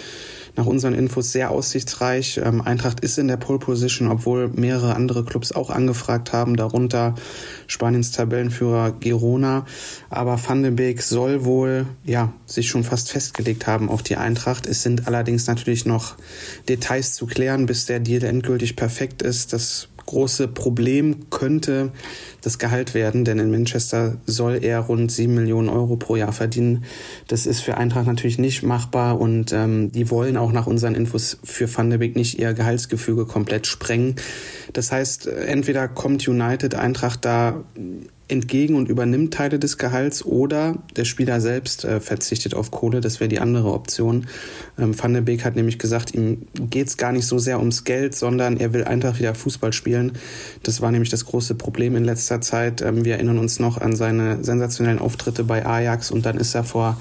nach 0.57 0.65
unseren 0.65 0.95
Infos 0.95 1.31
sehr 1.31 1.51
aussichtsreich. 1.51 2.41
Ähm, 2.43 2.61
Eintracht 2.61 2.99
ist 2.99 3.17
in 3.17 3.27
der 3.27 3.37
Pole 3.37 3.59
Position, 3.59 4.09
obwohl 4.09 4.49
mehrere 4.49 4.95
andere 4.95 5.23
Clubs 5.23 5.51
auch 5.51 5.69
angefragt 5.69 6.33
haben, 6.33 6.57
darunter 6.57 7.15
Spaniens 7.67 8.11
Tabellenführer 8.11 8.91
Girona. 8.91 9.65
Aber 10.09 10.39
Van 10.43 10.63
de 10.63 10.71
Beek 10.71 11.03
soll 11.03 11.45
wohl 11.45 11.85
ja 12.03 12.33
sich 12.45 12.67
schon 12.69 12.83
fast 12.83 13.11
festgelegt 13.11 13.67
haben 13.67 13.89
auf 13.89 14.01
die 14.01 14.17
Eintracht. 14.17 14.65
Es 14.65 14.81
sind 14.81 15.07
allerdings 15.07 15.45
natürlich 15.47 15.85
noch 15.85 16.15
Details 16.67 17.13
zu 17.13 17.27
klären, 17.27 17.67
bis 17.67 17.85
der 17.85 17.99
Deal 17.99 18.23
endgültig 18.23 18.75
perfekt 18.75 19.21
ist. 19.21 19.53
Das 19.53 19.89
große 20.07 20.47
Problem 20.47 21.29
könnte 21.29 21.91
das 22.47 22.59
Gehalt 22.59 22.93
werden, 22.93 23.25
denn 23.25 23.39
in 23.39 23.51
Manchester 23.51 24.17
soll 24.25 24.63
er 24.63 24.79
rund 24.79 25.11
sieben 25.11 25.35
Millionen 25.35 25.67
Euro 25.67 25.97
pro 25.97 26.15
Jahr 26.15 26.31
verdienen. 26.31 26.85
Das 27.27 27.45
ist 27.45 27.59
für 27.59 27.75
Eintracht 27.75 28.07
natürlich 28.07 28.39
nicht 28.39 28.63
machbar 28.63 29.19
und 29.19 29.51
ähm, 29.51 29.91
die 29.91 30.09
wollen 30.09 30.37
auch 30.37 30.53
nach 30.53 30.65
unseren 30.65 30.95
Infos 30.95 31.37
für 31.43 31.67
Van 31.75 31.89
der 31.89 31.97
Beek 31.97 32.15
nicht 32.15 32.39
ihr 32.39 32.53
Gehaltsgefüge 32.53 33.25
komplett 33.25 33.67
sprengen. 33.67 34.15
Das 34.71 34.93
heißt, 34.93 35.27
entweder 35.27 35.89
kommt 35.89 36.25
United 36.25 36.75
Eintracht 36.75 37.25
da 37.25 37.63
entgegen 38.27 38.75
und 38.75 38.89
übernimmt 38.89 39.33
Teile 39.33 39.59
des 39.59 39.77
Gehalts 39.77 40.25
oder 40.25 40.75
der 40.95 41.05
Spieler 41.05 41.39
selbst 41.39 41.85
äh, 41.85 41.99
verzichtet 41.99 42.53
auf 42.53 42.71
Kohle. 42.71 43.01
Das 43.01 43.19
wäre 43.19 43.29
die 43.29 43.39
andere 43.39 43.71
Option. 43.71 44.27
Ähm, 44.77 44.97
Van 44.97 45.13
der 45.13 45.21
Beek 45.21 45.45
hat 45.45 45.55
nämlich 45.55 45.79
gesagt, 45.79 46.13
ihm 46.13 46.47
geht 46.53 46.87
es 46.87 46.97
gar 46.97 47.11
nicht 47.11 47.25
so 47.25 47.39
sehr 47.39 47.59
ums 47.59 47.83
Geld, 47.83 48.15
sondern 48.15 48.57
er 48.57 48.73
will 48.73 48.83
einfach 48.83 49.17
wieder 49.19 49.33
Fußball 49.33 49.71
spielen. 49.71 50.13
Das 50.63 50.81
war 50.81 50.91
nämlich 50.91 51.09
das 51.09 51.25
große 51.25 51.55
Problem 51.55 51.95
in 51.95 52.03
letzter 52.03 52.36
Zeit. 52.41 52.81
Ähm, 52.81 53.05
wir 53.05 53.15
erinnern 53.15 53.37
uns 53.37 53.59
noch 53.59 53.79
an 53.79 53.95
seine 53.95 54.43
sensationellen 54.43 54.99
Auftritte 54.99 55.43
bei 55.43 55.65
Ajax 55.65 56.11
und 56.11 56.25
dann 56.25 56.37
ist 56.37 56.55
er 56.55 56.63
vor 56.63 56.99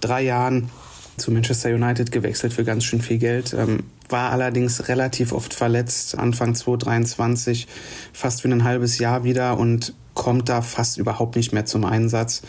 drei 0.00 0.22
Jahren 0.22 0.70
zu 1.16 1.32
Manchester 1.32 1.70
United 1.70 2.12
gewechselt 2.12 2.52
für 2.52 2.64
ganz 2.64 2.84
schön 2.84 3.00
viel 3.00 3.18
Geld. 3.18 3.54
Ähm, 3.54 3.84
war 4.08 4.30
allerdings 4.30 4.88
relativ 4.88 5.32
oft 5.32 5.52
verletzt, 5.52 6.16
Anfang 6.18 6.54
2023, 6.54 7.66
fast 8.12 8.42
für 8.42 8.48
ein 8.48 8.64
halbes 8.64 8.98
Jahr 8.98 9.24
wieder 9.24 9.58
und 9.58 9.94
kommt 10.14 10.48
da 10.48 10.62
fast 10.62 10.98
überhaupt 10.98 11.36
nicht 11.36 11.52
mehr 11.52 11.66
zum 11.66 11.84
Einsatz. 11.84 12.42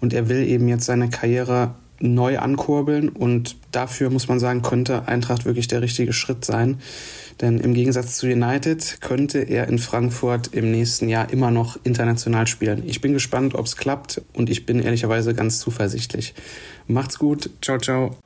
Und 0.00 0.12
er 0.12 0.28
will 0.28 0.46
eben 0.46 0.68
jetzt 0.68 0.86
seine 0.86 1.08
Karriere 1.08 1.74
neu 2.00 2.38
ankurbeln 2.38 3.08
und 3.08 3.56
dafür 3.70 4.10
muss 4.10 4.28
man 4.28 4.40
sagen, 4.40 4.62
könnte 4.62 5.06
Eintracht 5.06 5.44
wirklich 5.44 5.68
der 5.68 5.80
richtige 5.80 6.12
Schritt 6.12 6.44
sein. 6.44 6.80
Denn 7.40 7.58
im 7.58 7.74
Gegensatz 7.74 8.16
zu 8.16 8.26
United 8.26 8.98
könnte 9.00 9.40
er 9.40 9.68
in 9.68 9.78
Frankfurt 9.78 10.54
im 10.54 10.70
nächsten 10.70 11.08
Jahr 11.08 11.30
immer 11.32 11.50
noch 11.50 11.78
international 11.84 12.46
spielen. 12.46 12.82
Ich 12.86 13.00
bin 13.00 13.12
gespannt, 13.12 13.54
ob 13.54 13.66
es 13.66 13.76
klappt 13.76 14.22
und 14.32 14.50
ich 14.50 14.66
bin 14.66 14.80
ehrlicherweise 14.80 15.34
ganz 15.34 15.58
zuversichtlich. 15.58 16.34
Macht's 16.86 17.18
gut. 17.18 17.50
Ciao, 17.60 17.78
ciao. 17.78 18.16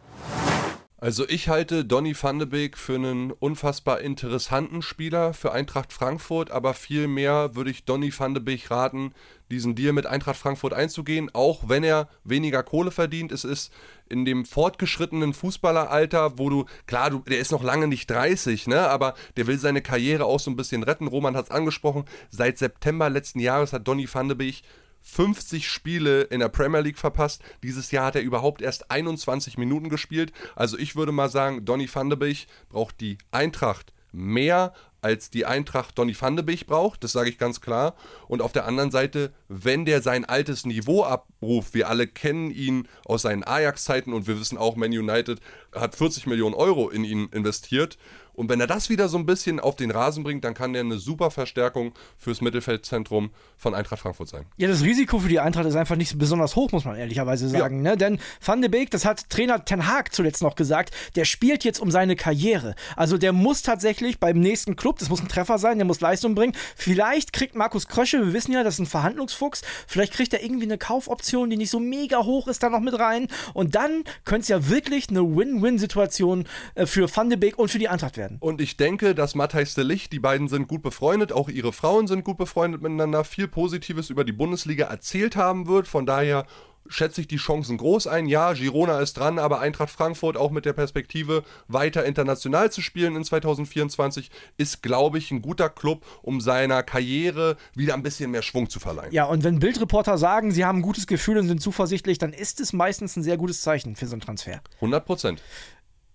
Also 1.01 1.29
ich 1.29 1.49
halte 1.49 1.85
Donny 1.85 2.13
van 2.21 2.41
de 2.41 2.49
Beek 2.49 2.77
für 2.77 2.97
einen 2.97 3.31
unfassbar 3.31 4.01
interessanten 4.01 4.83
Spieler 4.83 5.33
für 5.33 5.53
Eintracht 5.53 5.93
Frankfurt, 5.93 6.51
aber 6.51 6.75
viel 6.75 7.07
mehr 7.07 7.55
würde 7.55 7.71
ich 7.71 7.85
Donny 7.85 8.13
van 8.13 8.35
de 8.35 8.43
Beek 8.43 8.69
raten, 8.69 9.15
diesen 9.49 9.77
Deal 9.77 9.93
mit 9.93 10.07
Eintracht 10.07 10.41
Frankfurt 10.41 10.73
einzugehen, 10.73 11.31
auch 11.33 11.69
wenn 11.69 11.85
er 11.85 12.09
weniger 12.25 12.65
Kohle 12.65 12.91
verdient. 12.91 13.31
Es 13.31 13.45
ist 13.45 13.73
in 14.09 14.25
dem 14.25 14.45
fortgeschrittenen 14.45 15.35
Fußballeralter, 15.35 16.37
wo 16.37 16.51
du, 16.51 16.65
klar, 16.89 17.11
du, 17.11 17.21
der 17.21 17.39
ist 17.39 17.53
noch 17.53 17.63
lange 17.63 17.87
nicht 17.87 18.11
30, 18.11 18.67
ne, 18.67 18.81
aber 18.89 19.15
der 19.37 19.47
will 19.47 19.61
seine 19.61 19.83
Karriere 19.83 20.25
auch 20.25 20.41
so 20.41 20.51
ein 20.51 20.57
bisschen 20.57 20.83
retten. 20.83 21.07
Roman 21.07 21.37
hat 21.37 21.45
es 21.45 21.53
angesprochen, 21.53 22.07
seit 22.29 22.59
September 22.59 23.09
letzten 23.09 23.39
Jahres 23.39 23.73
hat 23.73 23.87
Donny 23.87 24.09
van 24.13 24.27
de 24.27 24.37
Beek 24.37 24.65
50 25.09 25.69
Spiele 25.69 26.23
in 26.23 26.41
der 26.41 26.49
Premier 26.49 26.81
League 26.81 26.99
verpasst. 26.99 27.43
Dieses 27.63 27.91
Jahr 27.91 28.07
hat 28.07 28.17
er 28.17 28.23
überhaupt 28.23 28.61
erst 28.61 28.91
21 28.91 29.57
Minuten 29.57 29.89
gespielt. 29.89 30.33
Also 30.55 30.79
ich 30.79 30.97
würde 30.97 31.13
mal 31.13 31.31
sagen, 31.31 31.65
Donny 31.65 31.89
van 31.93 32.11
de 32.11 32.19
Beek 32.19 32.47
braucht 32.69 33.01
die 33.01 33.17
Eintracht 33.31 33.93
mehr 34.13 34.73
als 35.01 35.31
die 35.31 35.47
Eintracht 35.47 35.97
Donny 35.97 36.15
van 36.19 36.37
de 36.37 36.45
Beek 36.45 36.67
braucht, 36.67 37.05
das 37.05 37.13
sage 37.13 37.31
ich 37.31 37.39
ganz 37.39 37.61
klar. 37.61 37.95
Und 38.27 38.43
auf 38.43 38.53
der 38.53 38.67
anderen 38.67 38.91
Seite, 38.91 39.33
wenn 39.49 39.85
der 39.85 40.03
sein 40.03 40.25
altes 40.25 40.67
Niveau 40.67 41.05
abruft, 41.05 41.75
wir 41.75 41.89
alle 41.89 42.07
kennen 42.07 42.51
ihn 42.51 42.89
aus 43.05 43.23
seinen 43.23 43.45
Ajax-Zeiten 43.45 44.13
und 44.13 44.27
wir 44.27 44.39
wissen 44.39 44.59
auch, 44.59 44.77
Man 44.77 44.91
United 44.91 45.41
hat 45.75 45.95
40 45.95 46.27
Millionen 46.27 46.55
Euro 46.55 46.91
in 46.91 47.05
ihn 47.05 47.29
investiert 47.33 47.97
Und 48.39 48.49
wenn 48.49 48.61
er 48.61 48.69
das 48.69 48.89
wieder 48.89 49.09
so 49.09 49.19
ein 49.19 49.27
bisschen 49.27 49.59
auf 49.59 49.75
den 49.75 49.91
Rasen 49.91 50.23
bringt, 50.23 50.45
dann 50.45 50.55
kann 50.55 50.73
der 50.73 50.83
eine 50.83 50.99
super 50.99 51.33
Verstärkung 51.33 51.93
fürs 52.19 52.41
Mittelfeldzentrum 52.41 53.31
von 53.57 53.75
Eintracht 53.75 54.01
Frankfurt 54.01 54.29
sein. 54.29 54.47
Ja, 54.59 54.69
das 54.69 54.85
Risiko 54.85 55.19
für 55.19 55.29
die 55.29 55.41
Eintracht 55.41 55.67
ist 55.67 55.75
einfach 55.75 55.97
nicht 55.97 56.17
besonders 56.17 56.55
hoch, 56.55 56.71
muss 56.71 56.85
man 56.85 56.95
ehrlicherweise 56.95 57.49
sagen. 57.49 57.85
Ja. 57.85 57.91
Ne? 57.91 57.97
Denn 57.97 58.21
Van 58.41 58.61
de 58.61 58.71
Beek, 58.71 58.93
das 58.93 59.05
hat 59.05 59.29
Trainer 59.29 59.65
Ten 59.65 59.89
Haag 59.89 60.15
zuletzt 60.15 60.41
noch 60.41 60.55
gesagt, 60.55 60.95
der 61.17 61.25
spielt 61.25 61.65
jetzt 61.65 61.81
um 61.81 61.91
seine 61.91 62.15
Karriere. 62.15 62.77
Also 62.95 63.19
der 63.19 63.33
muss 63.33 63.63
tatsächlich 63.63 64.21
beim 64.21 64.39
nächsten 64.39 64.77
Club, 64.77 65.01
das 65.01 65.09
muss 65.09 65.21
ein 65.21 65.27
Treffer 65.27 65.59
sein, 65.59 65.79
der 65.79 65.87
muss 65.87 66.01
Leistung 66.01 66.37
bringen. 66.37 66.55
Vielleicht 66.77 67.33
kriegt 67.33 67.57
Markus 67.57 67.89
Krösche, 67.89 68.25
wir 68.25 68.33
wissen 68.33 68.53
ja, 68.53 68.63
das 68.63 68.75
ist 68.75 68.81
ein 68.81 68.87
Verhandlungsfuchs, 68.87 69.63
vielleicht 69.89 70.13
kriegt 70.13 70.33
er 70.33 70.45
irgendwie 70.45 70.67
eine 70.67 70.79
Kaufoption, 70.79 71.51
die 71.51 71.57
nicht 71.57 71.71
so 71.71 71.81
mega 71.81 72.23
hoch 72.23 72.47
ist, 72.47 72.63
da 72.63 72.71
noch 72.71 72.79
mit 72.79 72.97
rein. 73.01 73.27
Und 73.53 73.75
dann 73.75 74.05
könnte 74.25 74.43
es 74.43 74.49
ja 74.49 74.69
wirklich 74.69 75.09
eine 75.11 75.23
Win-Win-Situation 75.23 76.47
äh, 76.77 76.87
für 76.87 77.09
Van 77.13 77.31
de 77.31 77.37
Beek 77.37 77.59
und 77.59 77.69
für 77.69 77.81
die 77.81 77.89
Eintracht 77.89 78.17
werden. 78.17 78.28
Und 78.41 78.61
ich 78.61 78.77
denke, 78.77 79.15
dass 79.15 79.35
Matthijs 79.35 79.75
de 79.75 79.85
Licht, 79.85 80.13
die 80.13 80.21
beiden 80.21 80.49
sind 80.49 80.69
gut 80.69 80.83
befreundet, 80.83 81.33
auch 81.33 81.49
ihre 81.49 81.73
Frauen 81.73 82.07
sind 82.07 82.25
gut 82.25 82.37
befreundet 82.37 82.83
miteinander, 82.83 83.25
viel 83.25 83.49
Positives 83.49 84.11
über 84.11 84.25
die 84.25 84.33
Bundesliga 84.33 84.87
erzählt 84.87 85.37
haben 85.37 85.67
wird. 85.67 85.89
Von 85.89 86.07
daher 86.07 86.47
schätze 86.89 87.21
ich 87.21 87.29
die 87.29 87.37
Chancen 87.37 87.77
groß 87.77 88.07
ein. 88.07 88.27
Ja, 88.27 88.53
Girona 88.53 89.01
ist 89.01 89.15
dran, 89.15 89.39
aber 89.39 89.61
Eintracht 89.61 89.91
Frankfurt 89.91 90.37
auch 90.37 90.51
mit 90.51 90.65
der 90.65 90.73
Perspektive, 90.73 91.45
weiter 91.69 92.05
international 92.05 92.73
zu 92.73 92.81
spielen 92.81 93.17
in 93.17 93.25
2024, 93.25 94.31
ist, 94.57 94.83
glaube 94.83 95.19
ich, 95.19 95.31
ein 95.31 95.43
guter 95.43 95.69
Club, 95.69 96.05
um 96.23 96.41
seiner 96.41 96.83
Karriere 96.83 97.57
wieder 97.75 97.95
ein 97.95 98.03
bisschen 98.03 98.31
mehr 98.31 98.43
Schwung 98.43 98.69
zu 98.71 98.81
verleihen. 98.81 99.13
Ja, 99.13 99.25
und 99.25 99.45
wenn 99.45 99.59
Bildreporter 99.59 100.19
sagen, 100.19 100.51
sie 100.51 100.65
haben 100.65 100.79
ein 100.79 100.83
gutes 100.83 101.07
Gefühl 101.07 101.39
und 101.39 101.49
sind 101.49 101.61
zuversichtlich, 101.61 102.19
dann 102.19 102.33
ist 102.33 102.61
es 102.61 102.73
meistens 102.73 103.17
ein 103.17 103.23
sehr 103.23 103.37
gutes 103.37 103.61
Zeichen 103.61 103.97
für 103.97 104.07
so 104.07 104.13
einen 104.13 104.23
Transfer. 104.23 104.61
100 104.77 105.05
Prozent. 105.05 105.43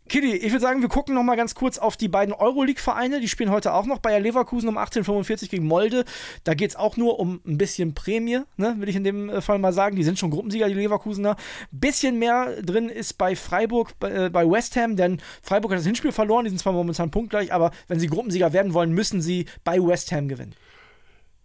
Kitty, 0.10 0.36
ich 0.36 0.52
würde 0.52 0.60
sagen, 0.60 0.82
wir 0.82 0.90
gucken 0.90 1.16
noch 1.16 1.24
mal 1.24 1.38
ganz 1.38 1.56
kurz 1.56 1.78
auf 1.78 1.96
die 1.96 2.10
beiden 2.10 2.34
Euroleague-Vereine. 2.34 3.22
Die 3.22 3.30
spielen 3.30 3.52
heute 3.52 3.74
auch 3.74 3.86
noch. 3.86 4.00
Bayer 4.00 4.20
Leverkusen 4.20 4.68
um 4.68 4.78
1845 4.78 5.50
gegen 5.50 5.66
Molde. 5.66 6.04
Da 6.44 6.54
geht 6.54 6.72
es 6.72 6.76
auch 6.76 6.98
nur 6.98 7.20
um 7.20 7.40
ein 7.48 7.58
bisschen 7.58 7.94
Prämie, 7.94 8.42
ne, 8.58 8.76
will 8.80 8.90
ich 8.90 8.98
in 8.98 9.06
dem 9.06 9.30
äh, 9.30 9.42
Fall 9.42 9.60
mal 9.60 9.72
sagen. 9.72 9.96
Die 9.96 10.04
sind 10.04 10.20
schon 10.20 10.30
Gruppensieger, 10.30 10.68
die 10.68 10.74
Leverkusener. 10.74 11.38
Bisschen 11.72 12.20
mehr 12.20 12.62
drin 12.62 12.90
ist 12.90 13.18
bei 13.18 13.36
Freiburg, 13.36 13.98
bei, 14.00 14.26
äh, 14.26 14.30
bei 14.30 14.50
West 14.50 14.76
Ham, 14.76 14.98
denn 14.98 15.22
Freiburg 15.42 15.72
hat 15.72 15.80
das 15.80 15.86
Hinspiel 15.86 16.12
verloren. 16.12 16.44
Die 16.44 16.50
sind 16.50 16.60
zwar 16.60 16.74
momentan 16.74 17.10
punktgleich, 17.10 17.54
aber 17.54 17.72
wenn 17.88 18.00
sie 18.00 18.08
Gruppensieger 18.08 18.52
werden 18.52 18.74
wollen, 18.74 18.92
müssen 18.92 19.22
sie 19.22 19.46
bei 19.64 19.80
West 19.80 20.12
Ham 20.12 20.28
gewinnen. 20.28 20.54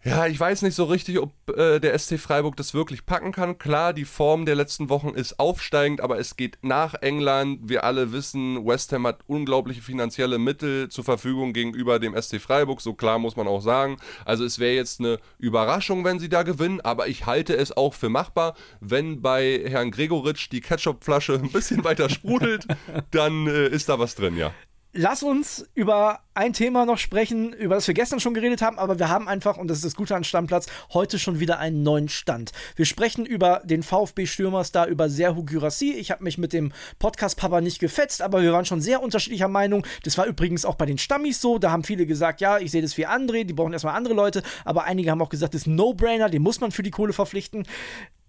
Ja, 0.05 0.29
ich 0.29 0.39
weiß 0.39 0.63
nicht 0.63 0.77
so 0.77 0.85
richtig, 0.85 1.19
ob 1.19 1.33
äh, 1.57 1.81
der 1.81 1.99
SC 1.99 2.21
Freiburg 2.21 2.57
das 2.57 2.73
wirklich 2.73 3.05
packen 3.05 3.33
kann. 3.33 3.59
Klar, 3.59 3.93
die 3.93 4.05
Form 4.05 4.47
der 4.47 4.55
letzten 4.55 4.89
Wochen 4.91 5.09
ist 5.09 5.41
aufsteigend, 5.41 6.01
aber 6.01 6.21
es 6.21 6.37
geht 6.37 6.59
nach 6.63 6.95
England. 6.95 7.69
Wir 7.69 7.83
alle 7.83 8.13
wissen, 8.13 8.65
West 8.65 8.93
Ham 8.93 9.09
hat 9.09 9.21
unglaubliche 9.27 9.83
finanzielle 9.83 10.39
Mittel 10.39 10.89
zur 10.89 11.03
Verfügung 11.03 11.53
gegenüber 11.53 11.99
dem 11.99 12.15
SC 12.21 12.41
Freiburg. 12.41 12.81
So 12.81 12.95
klar 12.95 13.19
muss 13.19 13.35
man 13.35 13.49
auch 13.49 13.61
sagen. 13.61 13.97
Also 14.25 14.45
es 14.45 14.61
wäre 14.61 14.77
jetzt 14.77 15.01
eine 15.01 15.19
Überraschung, 15.39 16.05
wenn 16.05 16.21
sie 16.21 16.29
da 16.29 16.45
gewinnen, 16.45 16.81
aber 16.81 17.09
ich 17.09 17.27
halte 17.27 17.57
es 17.57 17.77
auch 17.77 17.93
für 17.93 18.09
machbar. 18.09 18.55
Wenn 18.81 19.21
bei 19.21 19.65
Herrn 19.67 19.91
Gregoritsch 19.91 20.49
die 20.53 20.61
Ketchupflasche 20.61 21.35
ein 21.35 21.51
bisschen 21.51 21.83
weiter 21.83 22.09
sprudelt, 22.09 22.69
dann 23.11 23.49
äh, 23.49 23.67
ist 23.67 23.89
da 23.89 23.99
was 23.99 24.15
drin, 24.15 24.37
ja. 24.37 24.53
Lass 24.95 25.23
uns 25.23 25.69
über 25.75 26.21
ein 26.33 26.55
Thema 26.55 26.87
noch 26.87 26.97
sprechen, 26.97 27.53
über 27.53 27.75
das 27.75 27.87
wir 27.87 27.93
gestern 27.93 28.21
schon 28.21 28.33
geredet 28.33 28.63
haben, 28.63 28.79
aber 28.79 28.99
wir 28.99 29.11
haben 29.11 29.29
einfach, 29.29 29.59
und 29.59 29.69
das 29.69 29.79
ist 29.79 29.85
das 29.85 29.95
Gute 29.95 30.17
an 30.17 30.25
Stammplatz, 30.25 30.67
heute 30.95 31.19
schon 31.19 31.41
wieder 31.41 31.59
einen 31.59 31.83
neuen 31.83 32.09
Stand. 32.09 32.53
Wir 32.75 32.87
sprechen 32.87 33.27
über 33.27 33.61
den 33.65 33.83
VfB-Stürmerstar, 33.83 34.87
über 34.87 35.11
Serhu 35.11 35.45
Gyrassi. 35.45 35.93
Ich 35.93 36.11
habe 36.11 36.25
mich 36.25 36.39
mit 36.39 36.55
dem 36.55 36.73
Podcast-Papa 37.01 37.61
nicht 37.61 37.81
gefetzt, 37.81 38.23
aber 38.23 38.41
wir 38.41 38.55
waren 38.55 38.65
schon 38.65 38.81
sehr 38.81 39.03
unterschiedlicher 39.03 39.49
Meinung. 39.49 39.87
Das 40.05 40.17
war 40.17 40.25
übrigens 40.25 40.65
auch 40.65 40.77
bei 40.77 40.87
den 40.87 40.97
Stammis 40.97 41.43
so. 41.43 41.59
Da 41.59 41.71
haben 41.71 41.85
viele 41.85 42.07
gesagt, 42.07 42.41
ja, 42.41 42.59
ich 42.59 42.71
sehe 42.71 42.81
das 42.81 42.97
wie 42.97 43.07
André, 43.07 43.45
die 43.45 43.53
brauchen 43.53 43.75
erstmal 43.75 43.95
andere 43.95 44.15
Leute, 44.15 44.43
aber 44.65 44.85
einige 44.85 45.11
haben 45.11 45.21
auch 45.21 45.29
gesagt, 45.29 45.53
das 45.53 45.63
ist 45.63 45.67
No-Brainer, 45.67 46.31
den 46.31 46.41
muss 46.41 46.61
man 46.61 46.71
für 46.71 46.83
die 46.83 46.91
Kohle 46.91 47.13
verpflichten. 47.13 47.67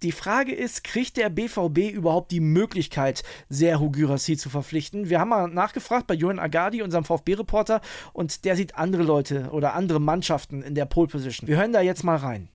Die 0.02 0.14
Frage 0.14 0.56
ist, 0.56 0.86
kriegt 0.86 1.18
der 1.18 1.30
BVB 1.30 1.92
überhaupt 1.92 2.32
die 2.32 2.40
Möglichkeit, 2.40 3.24
Serhu 3.50 3.92
Gyrassi 3.92 4.38
zu 4.38 4.50
verpflichten? 4.50 5.10
Wir 5.10 5.20
haben 5.20 5.30
mal 5.30 5.50
nachgefragt 5.50 6.08
bei 6.08 6.14
Johan 6.14 6.40
Agadi, 6.40 6.82
unserem 6.82 7.04
VfB-Reporter, 7.04 7.82
und 8.14 8.46
der 8.46 8.56
sieht 8.56 8.76
andere 8.78 9.04
Leute 9.04 9.50
oder 9.52 9.74
andere 9.74 10.00
Mannschaften 10.00 10.62
in 10.62 10.74
der 10.74 10.86
Pole 10.86 11.10
Position. 11.10 11.50
Wir 11.50 11.58
hören 11.58 11.74
da 11.74 11.82
jetzt 11.82 12.06
mal 12.06 12.16
rein. 12.16 12.48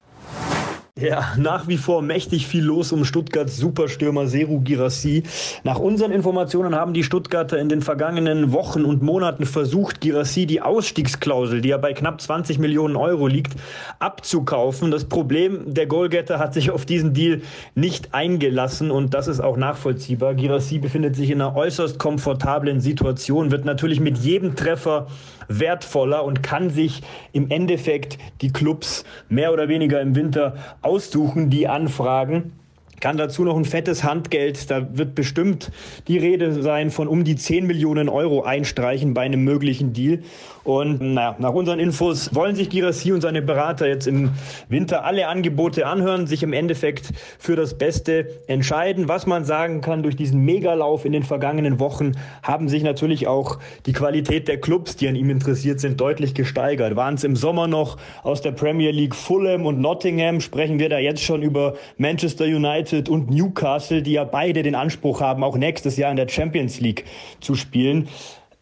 Ja, 1.01 1.35
nach 1.37 1.67
wie 1.67 1.77
vor 1.77 2.03
mächtig 2.03 2.47
viel 2.47 2.63
los 2.63 2.93
um 2.93 3.05
Stuttgarts 3.05 3.57
Superstürmer 3.57 4.29
Seru 4.29 4.61
Girassi. 4.61 5.25
Nach 5.65 5.81
unseren 5.81 6.13
Informationen 6.13 6.77
haben 6.77 6.95
die 6.95 7.03
Stuttgarter 7.03 7.59
in 7.59 7.69
den 7.69 7.83
vergangenen 7.83 8.53
Wochen 8.53 8.85
und 8.85 9.03
Monaten 9.03 9.45
versucht, 9.45 10.01
Girassi 10.01 10.47
die 10.47 10.63
Ausstiegsklausel, 10.63 11.63
die 11.63 11.71
ja 11.71 11.79
bei 11.79 11.95
knapp 11.95 12.21
20 12.21 12.61
Millionen 12.61 12.95
Euro 12.95 13.27
liegt, 13.27 13.55
abzukaufen. 13.99 14.93
Das 14.93 15.07
Problem, 15.07 15.75
der 15.75 15.87
Goalgetter 15.87 16.39
hat 16.39 16.55
sich 16.55 16.71
auf 16.71 16.87
diesen 16.87 17.13
Deal 17.13 17.43
nicht 17.75 18.15
eingelassen 18.15 18.93
und 18.93 19.15
das 19.15 19.27
ist 19.27 19.41
auch 19.41 19.57
nachvollziehbar. 19.57 20.35
Girassi 20.37 20.79
befindet 20.79 21.17
sich 21.17 21.31
in 21.31 21.41
einer 21.41 21.57
äußerst 21.57 21.99
komfortablen 21.99 22.81
Situation, 22.81 23.51
wird 23.51 23.65
natürlich 23.65 23.99
mit 23.99 24.19
jedem 24.19 24.55
Treffer 24.55 25.09
wertvoller 25.49 26.25
und 26.25 26.45
kann 26.45 26.71
sich 26.71 27.03
im 27.33 27.51
Endeffekt 27.51 28.17
die 28.43 28.53
Clubs 28.53 29.05
mehr 29.29 29.53
oder 29.53 29.69
weniger 29.69 30.01
im 30.01 30.15
Winter 30.15 30.55
aussuchen, 30.85 31.51
die 31.51 31.69
anfragen 31.69 32.53
kann 33.01 33.17
dazu 33.17 33.45
noch 33.45 33.57
ein 33.57 33.65
fettes 33.65 34.05
Handgeld, 34.05 34.71
da 34.71 34.87
wird 34.97 35.15
bestimmt 35.15 35.71
die 36.09 36.19
Rede 36.19 36.63
sein 36.63 36.91
von 36.91 37.09
um 37.09 37.25
die 37.25 37.37
10 37.37 37.67
Millionen 37.67 38.09
Euro 38.09 38.43
einstreichen 38.43 39.15
bei 39.15 39.23
einem 39.23 39.45
möglichen 39.45 39.93
Deal. 39.93 40.21
Und 40.65 41.03
naja, 41.03 41.37
nach 41.39 41.53
unseren 41.53 41.79
Infos 41.79 42.35
wollen 42.35 42.57
sich 42.57 42.71
Girassi 42.71 43.13
und 43.13 43.21
seine 43.21 43.43
Berater 43.43 43.87
jetzt 43.87 44.07
im 44.07 44.31
Winter 44.71 45.05
alle 45.05 45.29
Angebote 45.29 45.87
anhören, 45.87 46.27
sich 46.27 46.43
im 46.43 46.55
Endeffekt 46.55 47.13
für 47.39 47.55
das 47.55 47.77
Beste 47.77 48.41
entscheiden. 48.47 49.07
Was 49.07 49.27
man 49.27 49.45
sagen 49.45 49.83
kann, 49.83 50.03
durch 50.03 50.17
diesen 50.17 50.43
Megalauf 50.47 51.05
in 51.05 51.13
den 51.13 51.23
vergangenen 51.23 51.81
Wochen 51.81 52.13
haben 52.43 52.71
sich 52.71 52.83
natürlich 52.83 53.27
auch 53.27 53.59
die 53.85 53.93
Qualität 53.93 54.49
der 54.49 54.59
Clubs, 54.59 54.97
die 54.97 55.07
an 55.07 55.17
ihm 55.17 55.29
interessiert 55.29 55.81
sind, 55.81 56.01
deutlich 56.01 56.33
gesteigert. 56.33 56.97
Waren 56.97 57.17
es 57.17 57.25
im 57.25 57.37
Sommer 57.37 57.67
noch 57.67 57.99
aus 58.23 58.41
der 58.41 58.53
Premier 58.53 58.91
League 58.91 59.15
Fulham 59.15 59.67
und 59.67 59.81
Nottingham, 59.81 60.41
sprechen 60.41 60.79
wir 60.79 60.89
da 60.89 60.99
jetzt 60.99 61.23
schon 61.23 61.43
über 61.43 61.75
Manchester 61.99 62.47
United 62.47 62.84
und 62.93 63.31
Newcastle, 63.31 64.03
die 64.03 64.13
ja 64.13 64.25
beide 64.25 64.63
den 64.63 64.75
Anspruch 64.75 65.21
haben, 65.21 65.43
auch 65.43 65.57
nächstes 65.57 65.97
Jahr 65.97 66.11
in 66.11 66.17
der 66.17 66.29
Champions 66.29 66.81
League 66.81 67.05
zu 67.41 67.55
spielen. 67.55 68.09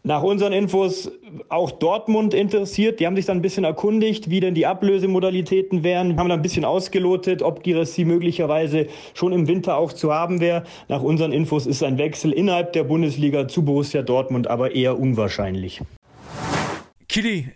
Nach 0.05 0.21
unseren 0.21 0.51
Infos 0.51 1.09
auch 1.47 1.71
Dortmund 1.71 2.33
interessiert. 2.33 2.99
Die 2.99 3.07
haben 3.07 3.15
sich 3.15 3.25
dann 3.25 3.37
ein 3.37 3.41
bisschen 3.41 3.63
erkundigt, 3.63 4.29
wie 4.29 4.41
denn 4.41 4.53
die 4.53 4.65
Ablösemodalitäten 4.65 5.81
wären. 5.83 6.17
Haben 6.17 6.27
dann 6.27 6.39
ein 6.39 6.41
bisschen 6.41 6.65
ausgelotet, 6.65 7.41
ob 7.41 7.63
Girassi 7.63 8.03
möglicherweise 8.03 8.87
schon 9.13 9.31
im 9.31 9.47
Winter 9.47 9.77
auch 9.77 9.93
zu 9.93 10.13
haben 10.13 10.41
wäre. 10.41 10.63
Nach 10.89 11.01
unseren 11.01 11.31
Infos 11.31 11.65
ist 11.65 11.83
ein 11.83 11.97
Wechsel 11.97 12.33
innerhalb 12.33 12.73
der 12.73 12.83
Bundesliga 12.83 13.47
zu 13.47 13.63
Borussia 13.63 14.01
Dortmund 14.01 14.47
aber 14.47 14.75
eher 14.75 14.99
unwahrscheinlich. 14.99 15.79
Kili, 17.07 17.47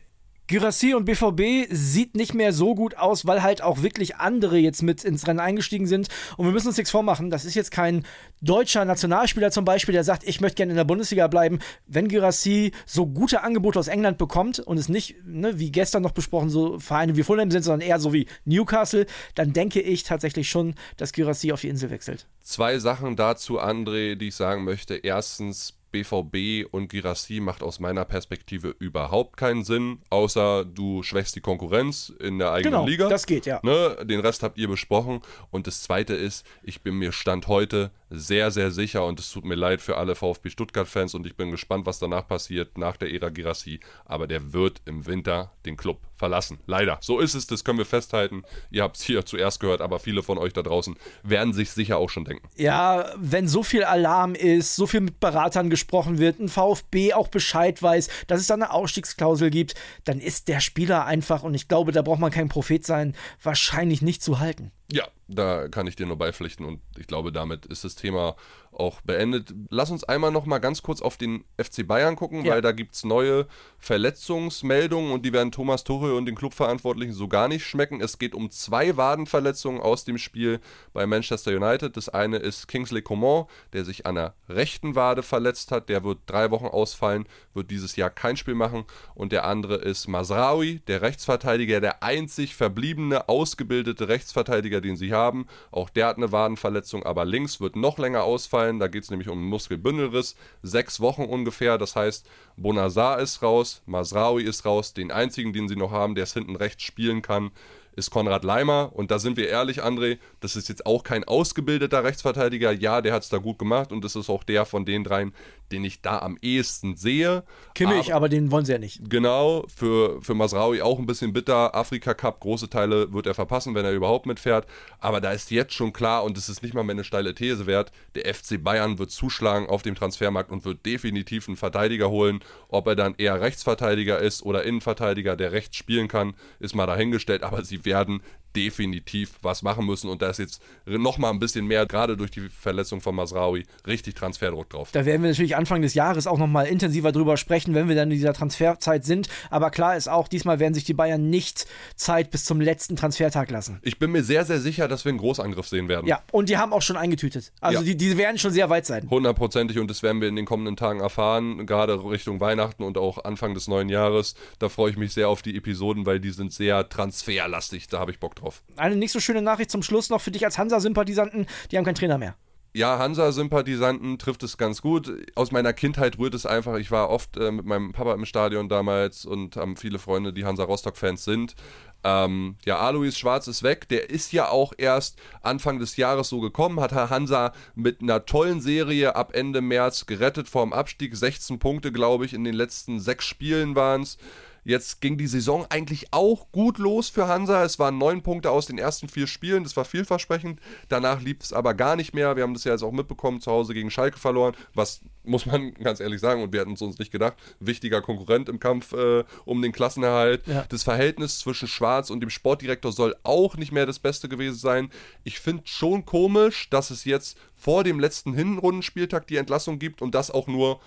Gyrassi 0.48 0.94
und 0.94 1.04
BVB 1.04 1.68
sieht 1.70 2.16
nicht 2.16 2.34
mehr 2.34 2.54
so 2.54 2.74
gut 2.74 2.98
aus, 2.98 3.26
weil 3.26 3.44
halt 3.44 3.62
auch 3.62 3.82
wirklich 3.82 4.16
andere 4.16 4.58
jetzt 4.58 4.82
mit 4.82 5.04
ins 5.04 5.28
Rennen 5.28 5.42
eingestiegen 5.42 5.88
sind. 5.88 6.08
Und 6.38 6.46
wir 6.46 6.54
müssen 6.54 6.70
uns 6.70 6.78
nichts 6.78 6.92
vormachen. 6.92 7.30
Das 7.30 7.44
ist 7.44 7.56
jetzt 7.56 7.70
kein 7.70 8.06
deutscher 8.42 8.86
Nationalspieler 8.86 9.52
zum 9.52 9.66
Beispiel, 9.66 9.92
der 9.92 10.06
sagt, 10.06 10.24
ich 10.24 10.40
möchte 10.40 10.56
gerne 10.56 10.72
in 10.72 10.78
der 10.78 10.86
Bundesliga 10.86 11.28
bleiben. 11.28 11.60
Wenn 11.86 12.08
Gyrassi 12.08 12.72
so 12.86 13.08
gute 13.08 13.44
Angebote 13.44 13.78
aus 13.78 13.90
England 13.90 14.18
bekommt 14.18 14.60
und 14.60 14.78
es 14.78 14.88
nicht, 14.88 15.16
ne, 15.26 15.60
wie 15.60 15.70
gestern 15.70 16.02
noch 16.02 16.12
besprochen, 16.12 16.50
so 16.50 16.80
Vereine 16.80 17.18
wie 17.18 17.24
Fulham 17.24 17.52
sind, 17.52 17.64
sondern 17.64 17.86
eher 17.86 18.00
so 18.00 18.14
wie 18.14 18.28
Newcastle, 18.46 19.06
dann 19.36 19.52
denke 19.52 19.82
ich 19.82 20.04
tatsächlich 20.04 20.50
schon, 20.50 20.76
dass 20.96 21.12
Gyrassi 21.12 21.52
auf 21.52 21.60
die 21.60 21.70
Insel 21.70 21.90
wechselt. 21.90 22.26
Zwei 22.42 22.80
Sachen 22.80 23.18
dazu, 23.18 23.60
André, 23.60 24.16
die 24.16 24.30
ich 24.30 24.36
sagen 24.36 24.64
möchte. 24.64 24.96
Erstens, 24.96 25.77
BVB 25.92 26.68
und 26.72 26.90
Girassi 26.90 27.40
macht 27.40 27.64
aus 27.64 27.80
meiner 27.80 28.06
Perspektive 28.06 28.76
überhaupt 28.80 29.38
keinen 29.38 29.64
Sinn, 29.64 30.00
außer 30.10 30.66
du 30.66 31.04
schwächst 31.04 31.36
die 31.36 31.42
Konkurrenz 31.42 32.12
in 32.20 32.40
der 32.40 32.52
eigenen 32.52 32.74
genau, 32.74 32.88
Liga. 32.88 33.10
Das 33.10 33.26
geht, 33.26 33.46
ja. 33.46 33.60
Ne? 33.64 33.98
Den 34.04 34.20
Rest 34.20 34.44
habt 34.44 34.58
ihr 34.58 34.68
besprochen. 34.68 35.22
Und 35.52 35.68
das 35.68 35.82
zweite 35.82 36.14
ist, 36.14 36.46
ich 36.64 36.82
bin 36.82 36.96
mir 36.96 37.12
Stand 37.12 37.48
heute 37.48 37.92
sehr, 38.10 38.52
sehr 38.52 38.72
sicher 38.72 39.06
und 39.06 39.20
es 39.20 39.32
tut 39.32 39.46
mir 39.46 39.56
leid 39.56 39.82
für 39.82 39.98
alle 39.98 40.16
VfB 40.16 40.50
Stuttgart-Fans 40.50 41.14
und 41.14 41.26
ich 41.26 41.36
bin 41.36 41.52
gespannt, 41.52 41.86
was 41.86 42.00
danach 42.00 42.28
passiert, 42.28 42.78
nach 42.78 42.98
der 42.98 43.12
Ära 43.12 43.30
Girassi. 43.30 43.80
Aber 44.06 44.28
der 44.28 44.54
wird 44.54 44.82
im 44.86 45.06
Winter 45.06 45.52
den 45.66 45.78
Club 45.78 46.00
verlassen. 46.16 46.60
Leider. 46.66 46.98
So 47.02 47.20
ist 47.20 47.36
es, 47.36 47.48
das 47.48 47.64
können 47.64 47.78
wir 47.78 47.86
festhalten. 47.86 48.44
Ihr 48.72 48.84
habt 48.84 48.98
es 48.98 49.04
hier 49.04 49.26
zuerst 49.26 49.60
gehört, 49.60 49.82
aber 49.82 50.00
viele 50.00 50.24
von 50.24 50.38
euch 50.38 50.54
da 50.54 50.62
draußen 50.64 50.96
werden 51.24 51.54
sich 51.54 51.72
sicher 51.72 51.98
auch 51.98 52.10
schon 52.10 52.26
denken. 52.26 52.48
Ja, 52.56 53.12
wenn 53.18 53.48
so 53.48 53.64
viel 53.64 53.84
Alarm 53.84 54.36
ist, 54.36 54.76
so 54.76 54.88
viel 54.88 55.02
mit 55.02 55.20
Beratern 55.20 55.70
gesprochen 55.70 56.18
wird, 56.18 56.40
ein 56.40 56.50
VfB 56.50 57.14
auch 57.14 57.28
Bescheid 57.28 57.82
weiß, 57.82 58.10
dass 58.28 58.40
es 58.40 58.48
da 58.48 58.54
eine 58.54 58.72
Ausstiegsklausel 58.72 59.50
gibt, 59.50 59.76
dann 60.06 60.20
ist 60.20 60.48
der 60.48 60.60
Spieler 60.60 61.06
einfach, 61.06 61.44
und 61.44 61.54
ich 61.54 61.68
glaube, 61.68 61.92
da 61.92 62.02
braucht 62.02 62.20
man 62.20 62.32
kein 62.32 62.50
Prophet 62.50 62.86
sein, 62.86 63.16
wahrscheinlich 63.44 64.02
nicht 64.02 64.24
zu 64.24 64.40
halten. 64.40 64.72
Ja, 64.90 65.08
da 65.28 65.68
kann 65.68 65.86
ich 65.88 65.98
dir 65.98 66.06
nur 66.06 66.18
beipflichten 66.18 66.66
und 66.66 66.80
ich 66.98 67.08
glaube, 67.08 67.32
damit 67.34 67.66
ist 67.66 67.84
das 67.84 67.96
Thema 67.96 68.38
auch 68.80 69.02
beendet. 69.02 69.54
Lass 69.70 69.92
uns 69.92 70.04
einmal 70.04 70.32
noch 70.32 70.46
mal 70.46 70.60
ganz 70.60 70.84
kurz 70.84 71.02
auf 71.02 71.18
den 71.18 71.44
FC 71.62 71.88
Bayern 71.88 72.16
gucken, 72.16 72.46
ja. 72.46 72.54
weil 72.54 72.62
da 72.62 72.72
gibt 72.72 72.96
es 72.96 73.04
neue 73.04 73.48
Verletzungsmeldungen 73.80 75.12
und 75.12 75.26
die 75.26 75.34
werden 75.34 75.52
Thomas 75.52 75.84
Tuchel 75.84 76.14
und 76.14 76.26
den 76.26 76.36
Clubverantwortlichen 76.36 77.14
so 77.14 77.28
gar 77.28 77.48
nicht 77.48 77.66
schmecken. 77.66 78.02
Es 78.02 78.20
geht 78.20 78.36
um 78.36 78.52
zwei 78.52 78.96
Wadenverletzungen 78.98 79.82
aus 79.82 80.06
dem 80.06 80.18
Spiel 80.18 80.60
bei 80.94 81.08
Manchester 81.08 81.52
United. 81.52 81.98
Das 81.98 82.10
eine 82.10 82.38
ist 82.38 82.68
Kingsley 82.68 83.02
Coman, 83.02 83.46
der 83.74 83.84
sich 83.84 84.06
an 84.06 84.16
der 84.16 84.36
rechten 84.48 84.96
Wade 84.96 85.24
verletzt 85.24 85.72
hat. 85.72 85.90
Der 85.90 86.04
wird 86.04 86.20
drei 86.28 86.52
Wochen 86.52 86.68
ausfallen, 86.68 87.26
wird 87.54 87.72
dieses 87.72 87.96
Jahr 87.96 88.10
kein 88.10 88.38
Spiel 88.38 88.56
machen. 88.56 88.86
Und 89.16 89.32
der 89.32 89.46
andere 89.46 89.76
ist 89.76 90.08
Masraoui, 90.08 90.82
der 90.88 91.02
Rechtsverteidiger, 91.02 91.82
der 91.82 92.04
einzig 92.04 92.56
verbliebene, 92.56 93.28
ausgebildete 93.28 94.08
Rechtsverteidiger, 94.08 94.82
den 94.82 94.98
sie 94.98 95.14
haben. 95.14 95.48
Auch 95.72 95.90
der 95.90 96.08
hat 96.08 96.18
eine 96.18 96.32
Wadenverletzung, 96.32 97.04
aber 97.04 97.26
links 97.26 97.60
wird 97.60 97.76
noch 97.76 97.98
länger 97.98 98.24
ausfallen 98.24 98.67
ausfallen. 98.68 98.80
Da 98.80 98.88
geht 98.88 99.04
es 99.04 99.12
nämlich 99.12 99.30
um 99.30 99.40
einen 99.40 99.50
Muskelbündelriss. 99.50 100.36
Sechs 100.62 101.00
Wochen 101.00 101.24
ungefähr. 101.24 101.78
Das 101.78 101.96
heißt, 101.96 102.28
Bonazar 102.58 103.20
ist 103.20 103.42
raus, 103.42 103.82
Masraoui 103.86 104.44
ist 104.44 104.66
raus. 104.66 104.94
Den 104.94 105.12
einzigen, 105.12 105.54
den 105.54 105.68
sie 105.68 105.76
noch 105.76 105.92
haben, 105.92 106.16
der 106.16 106.24
es 106.24 106.34
hinten 106.34 106.56
rechts 106.56 106.84
spielen 106.84 107.22
kann, 107.22 107.52
ist 107.96 108.12
Konrad 108.12 108.44
Leimer. 108.44 108.92
Und 108.94 109.10
da 109.10 109.20
sind 109.20 109.38
wir 109.38 109.50
ehrlich, 109.50 109.84
André, 109.84 110.20
das 110.40 110.56
ist 110.56 110.70
jetzt 110.70 110.86
auch 110.86 111.04
kein 111.04 111.24
ausgebildeter 111.24 112.04
Rechtsverteidiger. 112.04 112.72
Ja, 112.72 113.02
der 113.02 113.14
hat 113.14 113.24
es 113.24 113.30
da 113.30 113.38
gut 113.38 113.58
gemacht 113.58 113.92
und 113.92 114.04
das 114.04 114.16
ist 114.16 114.30
auch 114.30 114.44
der 114.44 114.66
von 114.66 114.86
den 114.86 115.04
dreien, 115.04 115.34
den 115.72 115.84
ich 115.84 116.02
da 116.02 116.20
am 116.20 116.38
ehesten 116.42 116.96
sehe. 116.96 117.44
Kimmich, 117.76 118.08
aber, 118.08 118.16
aber, 118.16 118.30
den 118.30 118.52
wollen 118.52 118.66
sie 118.66 118.72
ja 118.72 118.80
nicht. 118.80 119.10
Genau, 119.10 119.66
für, 119.74 120.22
für 120.22 120.34
Masraui 120.34 120.82
auch 120.82 121.00
ein 121.00 121.06
bisschen 121.06 121.34
bitter. 121.34 121.76
Afrika 121.76 122.14
Cup, 122.14 122.40
große 122.40 122.70
Teile 122.70 123.14
wird 123.14 123.28
er 123.28 123.34
verpassen, 123.34 123.76
wenn 123.76 123.86
er 123.86 123.94
überhaupt 123.94 124.26
mitfährt. 124.26 124.66
Aber 125.00 125.22
da 125.22 125.32
ist 125.32 125.52
jetzt 125.52 125.74
schon 125.74 125.94
klar, 125.94 126.24
und 126.24 126.38
es 126.38 126.50
ist 126.50 126.64
nicht 126.64 126.74
mal 126.74 126.84
mehr 126.84 126.96
eine 126.96 127.04
steile 127.04 127.36
These 127.36 127.68
wert, 127.68 127.92
der 128.16 128.34
FC 128.34 128.64
Bayern 128.64 129.00
wird 129.00 129.12
zuschlagen 129.12 129.68
auf 129.68 129.82
dem 129.82 129.96
Transfermarkt 129.96 130.52
und 130.52 130.66
wird 130.66 130.86
definitiv 130.86 131.48
einen 131.48 131.58
Verteidiger 131.58 132.10
holen. 132.10 132.40
Ob 132.70 132.88
er 132.88 132.96
dann 132.96 133.16
eher 133.18 133.42
Rechtsverteidiger 133.42 134.20
ist 134.20 134.44
oder 134.44 134.64
Innenverteidiger, 134.64 135.36
der 135.36 135.52
rechts 135.52 135.78
spielen 135.78 136.08
kann, 136.08 136.36
ist 136.60 136.76
mal 136.76 136.88
dahingestellt. 136.88 137.44
Aber 137.44 137.64
sie 137.64 137.86
werden 137.86 138.22
definitiv 138.58 139.34
was 139.44 139.62
machen 139.62 139.86
müssen 139.86 140.10
und 140.10 140.22
da 140.22 140.30
ist 140.30 140.40
jetzt 140.40 140.62
nochmal 140.86 141.32
ein 141.32 141.40
bisschen 141.40 141.68
mehr, 141.68 141.86
gerade 141.86 142.18
durch 142.18 142.32
die 142.32 142.50
Verletzung 142.50 143.02
von 143.02 143.16
Masraui, 143.16 143.66
richtig 143.86 144.16
Transferdruck 144.16 144.70
drauf. 144.70 144.90
Da 144.92 145.06
werden 145.06 145.22
wir 145.22 145.30
natürlich 145.30 145.56
Anfang 145.56 145.84
des 145.84 145.94
Jahres 145.94 146.26
auch 146.26 146.40
nochmal 146.40 146.66
intensiver 146.66 147.12
drüber 147.12 147.38
sprechen, 147.38 147.76
wenn 147.76 147.88
wir 147.88 147.96
dann 147.96 148.10
in 148.10 148.18
dieser 148.18 148.34
Transferzeit 148.34 149.06
sind. 149.06 149.30
Aber 149.52 149.70
klar 149.70 149.96
ist 149.96 150.10
auch, 150.10 150.28
diesmal 150.28 150.60
werden 150.60 150.74
sich 150.74 150.86
die 150.86 150.96
Bayern 150.96 151.30
nicht 151.30 151.68
Zeit 151.96 152.32
bis 152.32 152.46
zum 152.46 152.60
letzten 152.60 152.96
Transfertag 152.96 153.52
lassen. 153.52 153.80
Ich 153.84 154.00
bin 154.00 154.12
mir 154.12 154.24
sehr, 154.24 154.44
sehr 154.44 154.60
sicher, 154.60 154.88
dass 154.88 155.06
wir 155.06 155.12
einen 155.12 155.20
Großangriff 155.20 155.68
sehen 155.68 155.88
werden. 155.88 156.08
Ja, 156.08 156.24
und 156.32 156.50
die 156.50 156.58
haben 156.58 156.74
auch 156.74 156.82
schon 156.82 156.98
eingetütet. 156.98 157.52
Also 157.62 157.82
ja. 157.82 157.86
die, 157.86 157.96
die 157.96 158.18
werden 158.18 158.40
schon 158.40 158.52
sehr 158.52 158.72
weit 158.72 158.88
sein. 158.88 159.08
Hundertprozentig 159.08 159.78
und 159.78 159.90
das 159.92 160.02
werden 160.02 160.20
wir 160.20 160.28
in 160.28 160.36
den 160.36 160.46
kommenden 160.46 160.76
Tagen 160.76 161.00
erfahren, 161.00 161.68
gerade 161.68 162.04
Richtung 162.04 162.40
Weihnachten 162.40 162.84
und 162.84 162.98
auch 162.98 163.24
Anfang 163.24 163.54
des 163.54 163.68
neuen 163.68 163.90
Jahres. 163.90 164.34
Da 164.58 164.68
freue 164.70 164.90
ich 164.90 164.98
mich 164.98 165.14
sehr 165.14 165.30
auf 165.30 165.44
die 165.44 165.56
Episoden, 165.56 166.08
weil 166.08 166.20
die 166.20 166.32
sind 166.32 166.54
sehr 166.54 166.90
transferlastig. 166.90 167.88
Da 167.88 168.00
habe 168.00 168.12
ich 168.12 168.20
Bock 168.20 168.36
drauf 168.36 168.47
drauf. 168.48 168.64
Eine 168.76 168.96
nicht 168.96 169.12
so 169.12 169.20
schöne 169.20 169.42
Nachricht 169.42 169.72
zum 169.72 169.84
Schluss 169.84 170.10
noch 170.10 170.22
für 170.22 170.32
dich 170.32 170.46
als 170.46 170.58
Hansa-Sympathisanten: 170.58 171.48
Die 171.72 171.78
haben 171.78 171.86
keinen 171.86 171.96
Trainer 171.96 172.18
mehr. 172.18 172.36
Ja, 172.74 173.00
Hansa-Sympathisanten 173.00 174.20
trifft 174.20 174.44
es 174.44 174.58
ganz 174.58 174.84
gut. 174.84 175.12
Aus 175.34 175.52
meiner 175.52 175.74
Kindheit 175.74 176.20
rührt 176.20 176.36
es 176.36 176.46
einfach. 176.46 176.76
Ich 176.76 176.92
war 176.92 177.10
oft 177.10 177.36
äh, 177.38 177.50
mit 177.50 177.66
meinem 177.66 177.92
Papa 177.92 178.14
im 178.14 178.26
Stadion 178.26 178.70
damals 178.70 179.26
und 179.26 179.56
haben 179.56 179.78
viele 179.78 179.98
Freunde, 179.98 180.32
die 180.32 180.46
Hansa-Rostock-Fans 180.46 181.24
sind. 181.24 181.56
Ähm, 182.04 182.56
ja, 182.66 182.78
Alois 182.78 183.14
Schwarz 183.14 183.48
ist 183.48 183.64
weg. 183.64 183.90
Der 183.90 184.12
ist 184.12 184.32
ja 184.32 184.50
auch 184.50 184.74
erst 184.78 185.18
Anfang 185.42 185.80
des 185.80 185.98
Jahres 185.98 186.30
so 186.30 186.40
gekommen, 186.40 186.80
hat 186.80 186.92
Hansa 186.92 187.52
mit 187.74 188.02
einer 188.02 188.26
tollen 188.26 188.62
Serie 188.62 189.16
ab 189.16 189.32
Ende 189.34 189.62
März 189.62 190.06
gerettet 190.06 190.48
vor 190.48 190.64
dem 190.64 190.74
Abstieg. 190.74 191.16
16 191.16 191.58
Punkte, 191.58 191.92
glaube 191.92 192.26
ich, 192.26 192.34
in 192.36 192.44
den 192.44 192.54
letzten 192.54 193.00
sechs 193.00 193.26
Spielen 193.26 193.76
waren 193.76 194.04
es. 194.04 194.20
Jetzt 194.68 195.00
ging 195.00 195.18
die 195.18 195.28
Saison 195.28 195.66
eigentlich 195.70 196.08
auch 196.12 196.52
gut 196.52 196.78
los 196.78 197.08
für 197.08 197.30
Hansa. 197.30 197.64
Es 197.64 197.80
waren 197.80 197.98
neun 197.98 198.22
Punkte 198.22 198.52
aus 198.52 198.66
den 198.66 198.78
ersten 198.78 199.08
vier 199.08 199.26
Spielen. 199.26 199.64
Das 199.64 199.78
war 199.78 199.86
vielversprechend. 199.86 200.60
Danach 200.90 201.22
lief 201.22 201.38
es 201.40 201.54
aber 201.54 201.74
gar 201.74 201.96
nicht 201.96 202.14
mehr. 202.14 202.36
Wir 202.36 202.44
haben 202.44 202.54
das 202.54 202.66
ja 202.66 202.74
jetzt 202.74 202.84
auch 202.84 202.92
mitbekommen, 202.92 203.40
zu 203.40 203.50
Hause 203.50 203.74
gegen 203.74 203.90
Schalke 203.90 204.20
verloren. 204.20 204.58
Was 204.74 205.00
muss 205.24 205.46
man 205.46 205.74
ganz 205.84 206.02
ehrlich 206.02 206.20
sagen, 206.20 206.44
und 206.44 206.52
wir 206.52 206.60
hatten 206.60 206.74
es 206.74 206.82
uns 206.82 207.00
nicht 207.00 207.14
gedacht, 207.14 207.36
wichtiger 207.62 208.02
Konkurrent 208.02 208.50
im 208.50 208.60
Kampf 208.60 208.92
äh, 208.92 209.24
um 209.46 209.62
den 209.62 209.72
Klassenerhalt. 209.72 210.46
Ja. 210.48 210.66
Das 210.68 210.84
Verhältnis 210.84 211.40
zwischen 211.40 211.70
Schwarz 211.70 212.10
und 212.10 212.20
dem 212.20 212.30
Sportdirektor 212.30 212.92
soll 212.92 213.16
auch 213.24 213.56
nicht 213.56 213.72
mehr 213.72 213.86
das 213.86 214.00
Beste 214.00 214.28
gewesen 214.28 214.58
sein. 214.58 214.90
Ich 215.24 215.40
finde 215.40 215.64
schon 215.66 216.06
komisch, 216.06 216.70
dass 216.70 216.92
es 216.92 217.06
jetzt 217.06 217.38
vor 217.56 217.86
dem 217.86 218.02
letzten 218.02 218.34
Hinrundenspieltag 218.34 219.28
die 219.28 219.38
Entlassung 219.38 219.80
gibt 219.80 220.02
und 220.02 220.14
das 220.14 220.30
auch 220.30 220.48
nur 220.48 220.82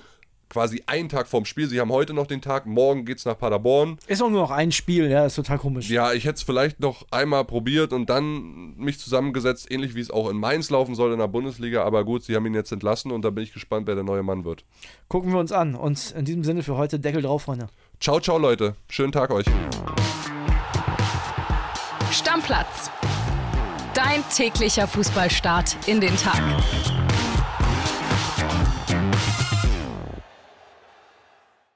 quasi 0.51 0.83
einen 0.87 1.09
Tag 1.09 1.29
vorm 1.29 1.47
Spiel. 1.47 1.69
Sie 1.69 1.81
haben 1.81 1.91
heute 1.91 2.13
noch 2.13 2.27
den 2.27 2.43
Tag, 2.43 2.67
morgen 2.67 3.07
geht 3.07 3.19
es 3.19 3.25
nach 3.25 3.39
Paderborn. 3.39 3.97
Ist 4.07 4.23
auch 4.23 4.29
nur 4.29 4.43
noch 4.43 4.51
ein 4.51 4.73
Spiel, 4.73 5.09
ja, 5.09 5.25
ist 5.25 5.37
total 5.37 5.59
komisch. 5.59 5.89
Ja, 5.89 6.13
ich 6.13 6.25
hätte 6.25 6.35
es 6.35 6.43
vielleicht 6.43 6.81
noch 6.81 7.07
einmal 7.11 7.45
probiert 7.45 7.95
und 7.95 8.11
dann 8.11 8.77
mich 8.77 8.99
zusammengesetzt, 8.99 9.71
ähnlich 9.71 9.95
wie 9.95 10.01
es 10.01 10.11
auch 10.11 10.29
in 10.29 10.37
Mainz 10.37 10.69
laufen 10.69 10.95
soll 10.95 11.13
in 11.13 11.19
der 11.19 11.29
Bundesliga. 11.29 11.85
Aber 11.85 12.05
gut, 12.05 12.25
sie 12.25 12.37
haben 12.37 12.45
ihn 12.45 12.55
jetzt 12.55 12.73
entlassen 12.73 13.13
und 13.13 13.23
da 13.25 13.31
bin 13.31 13.45
ich 13.45 13.55
gespannt, 13.55 13.87
wer 13.87 13.95
der 13.95 14.05
neue 14.05 14.23
Mann 14.23 14.45
wird. 14.45 14.65
Gucken 15.09 15.33
wir 15.33 15.39
uns 15.39 15.53
an 15.53 15.75
und 15.75 16.11
in 16.11 16.25
diesem 16.25 16.45
Sinne 16.45 16.63
für 16.63 16.77
heute 16.77 16.99
Deckel 16.99 17.23
drauf, 17.23 17.43
Freunde. 17.43 17.69
Ciao, 18.01 18.21
ciao, 18.21 18.37
Leute. 18.37 18.75
Schönen 18.89 19.13
Tag 19.13 19.31
euch. 19.31 19.47
Stammplatz. 22.11 22.91
Dein 23.95 24.23
täglicher 24.35 24.87
Fußballstart 24.87 25.77
in 25.87 26.01
den 26.01 26.17
Tag. 26.17 26.41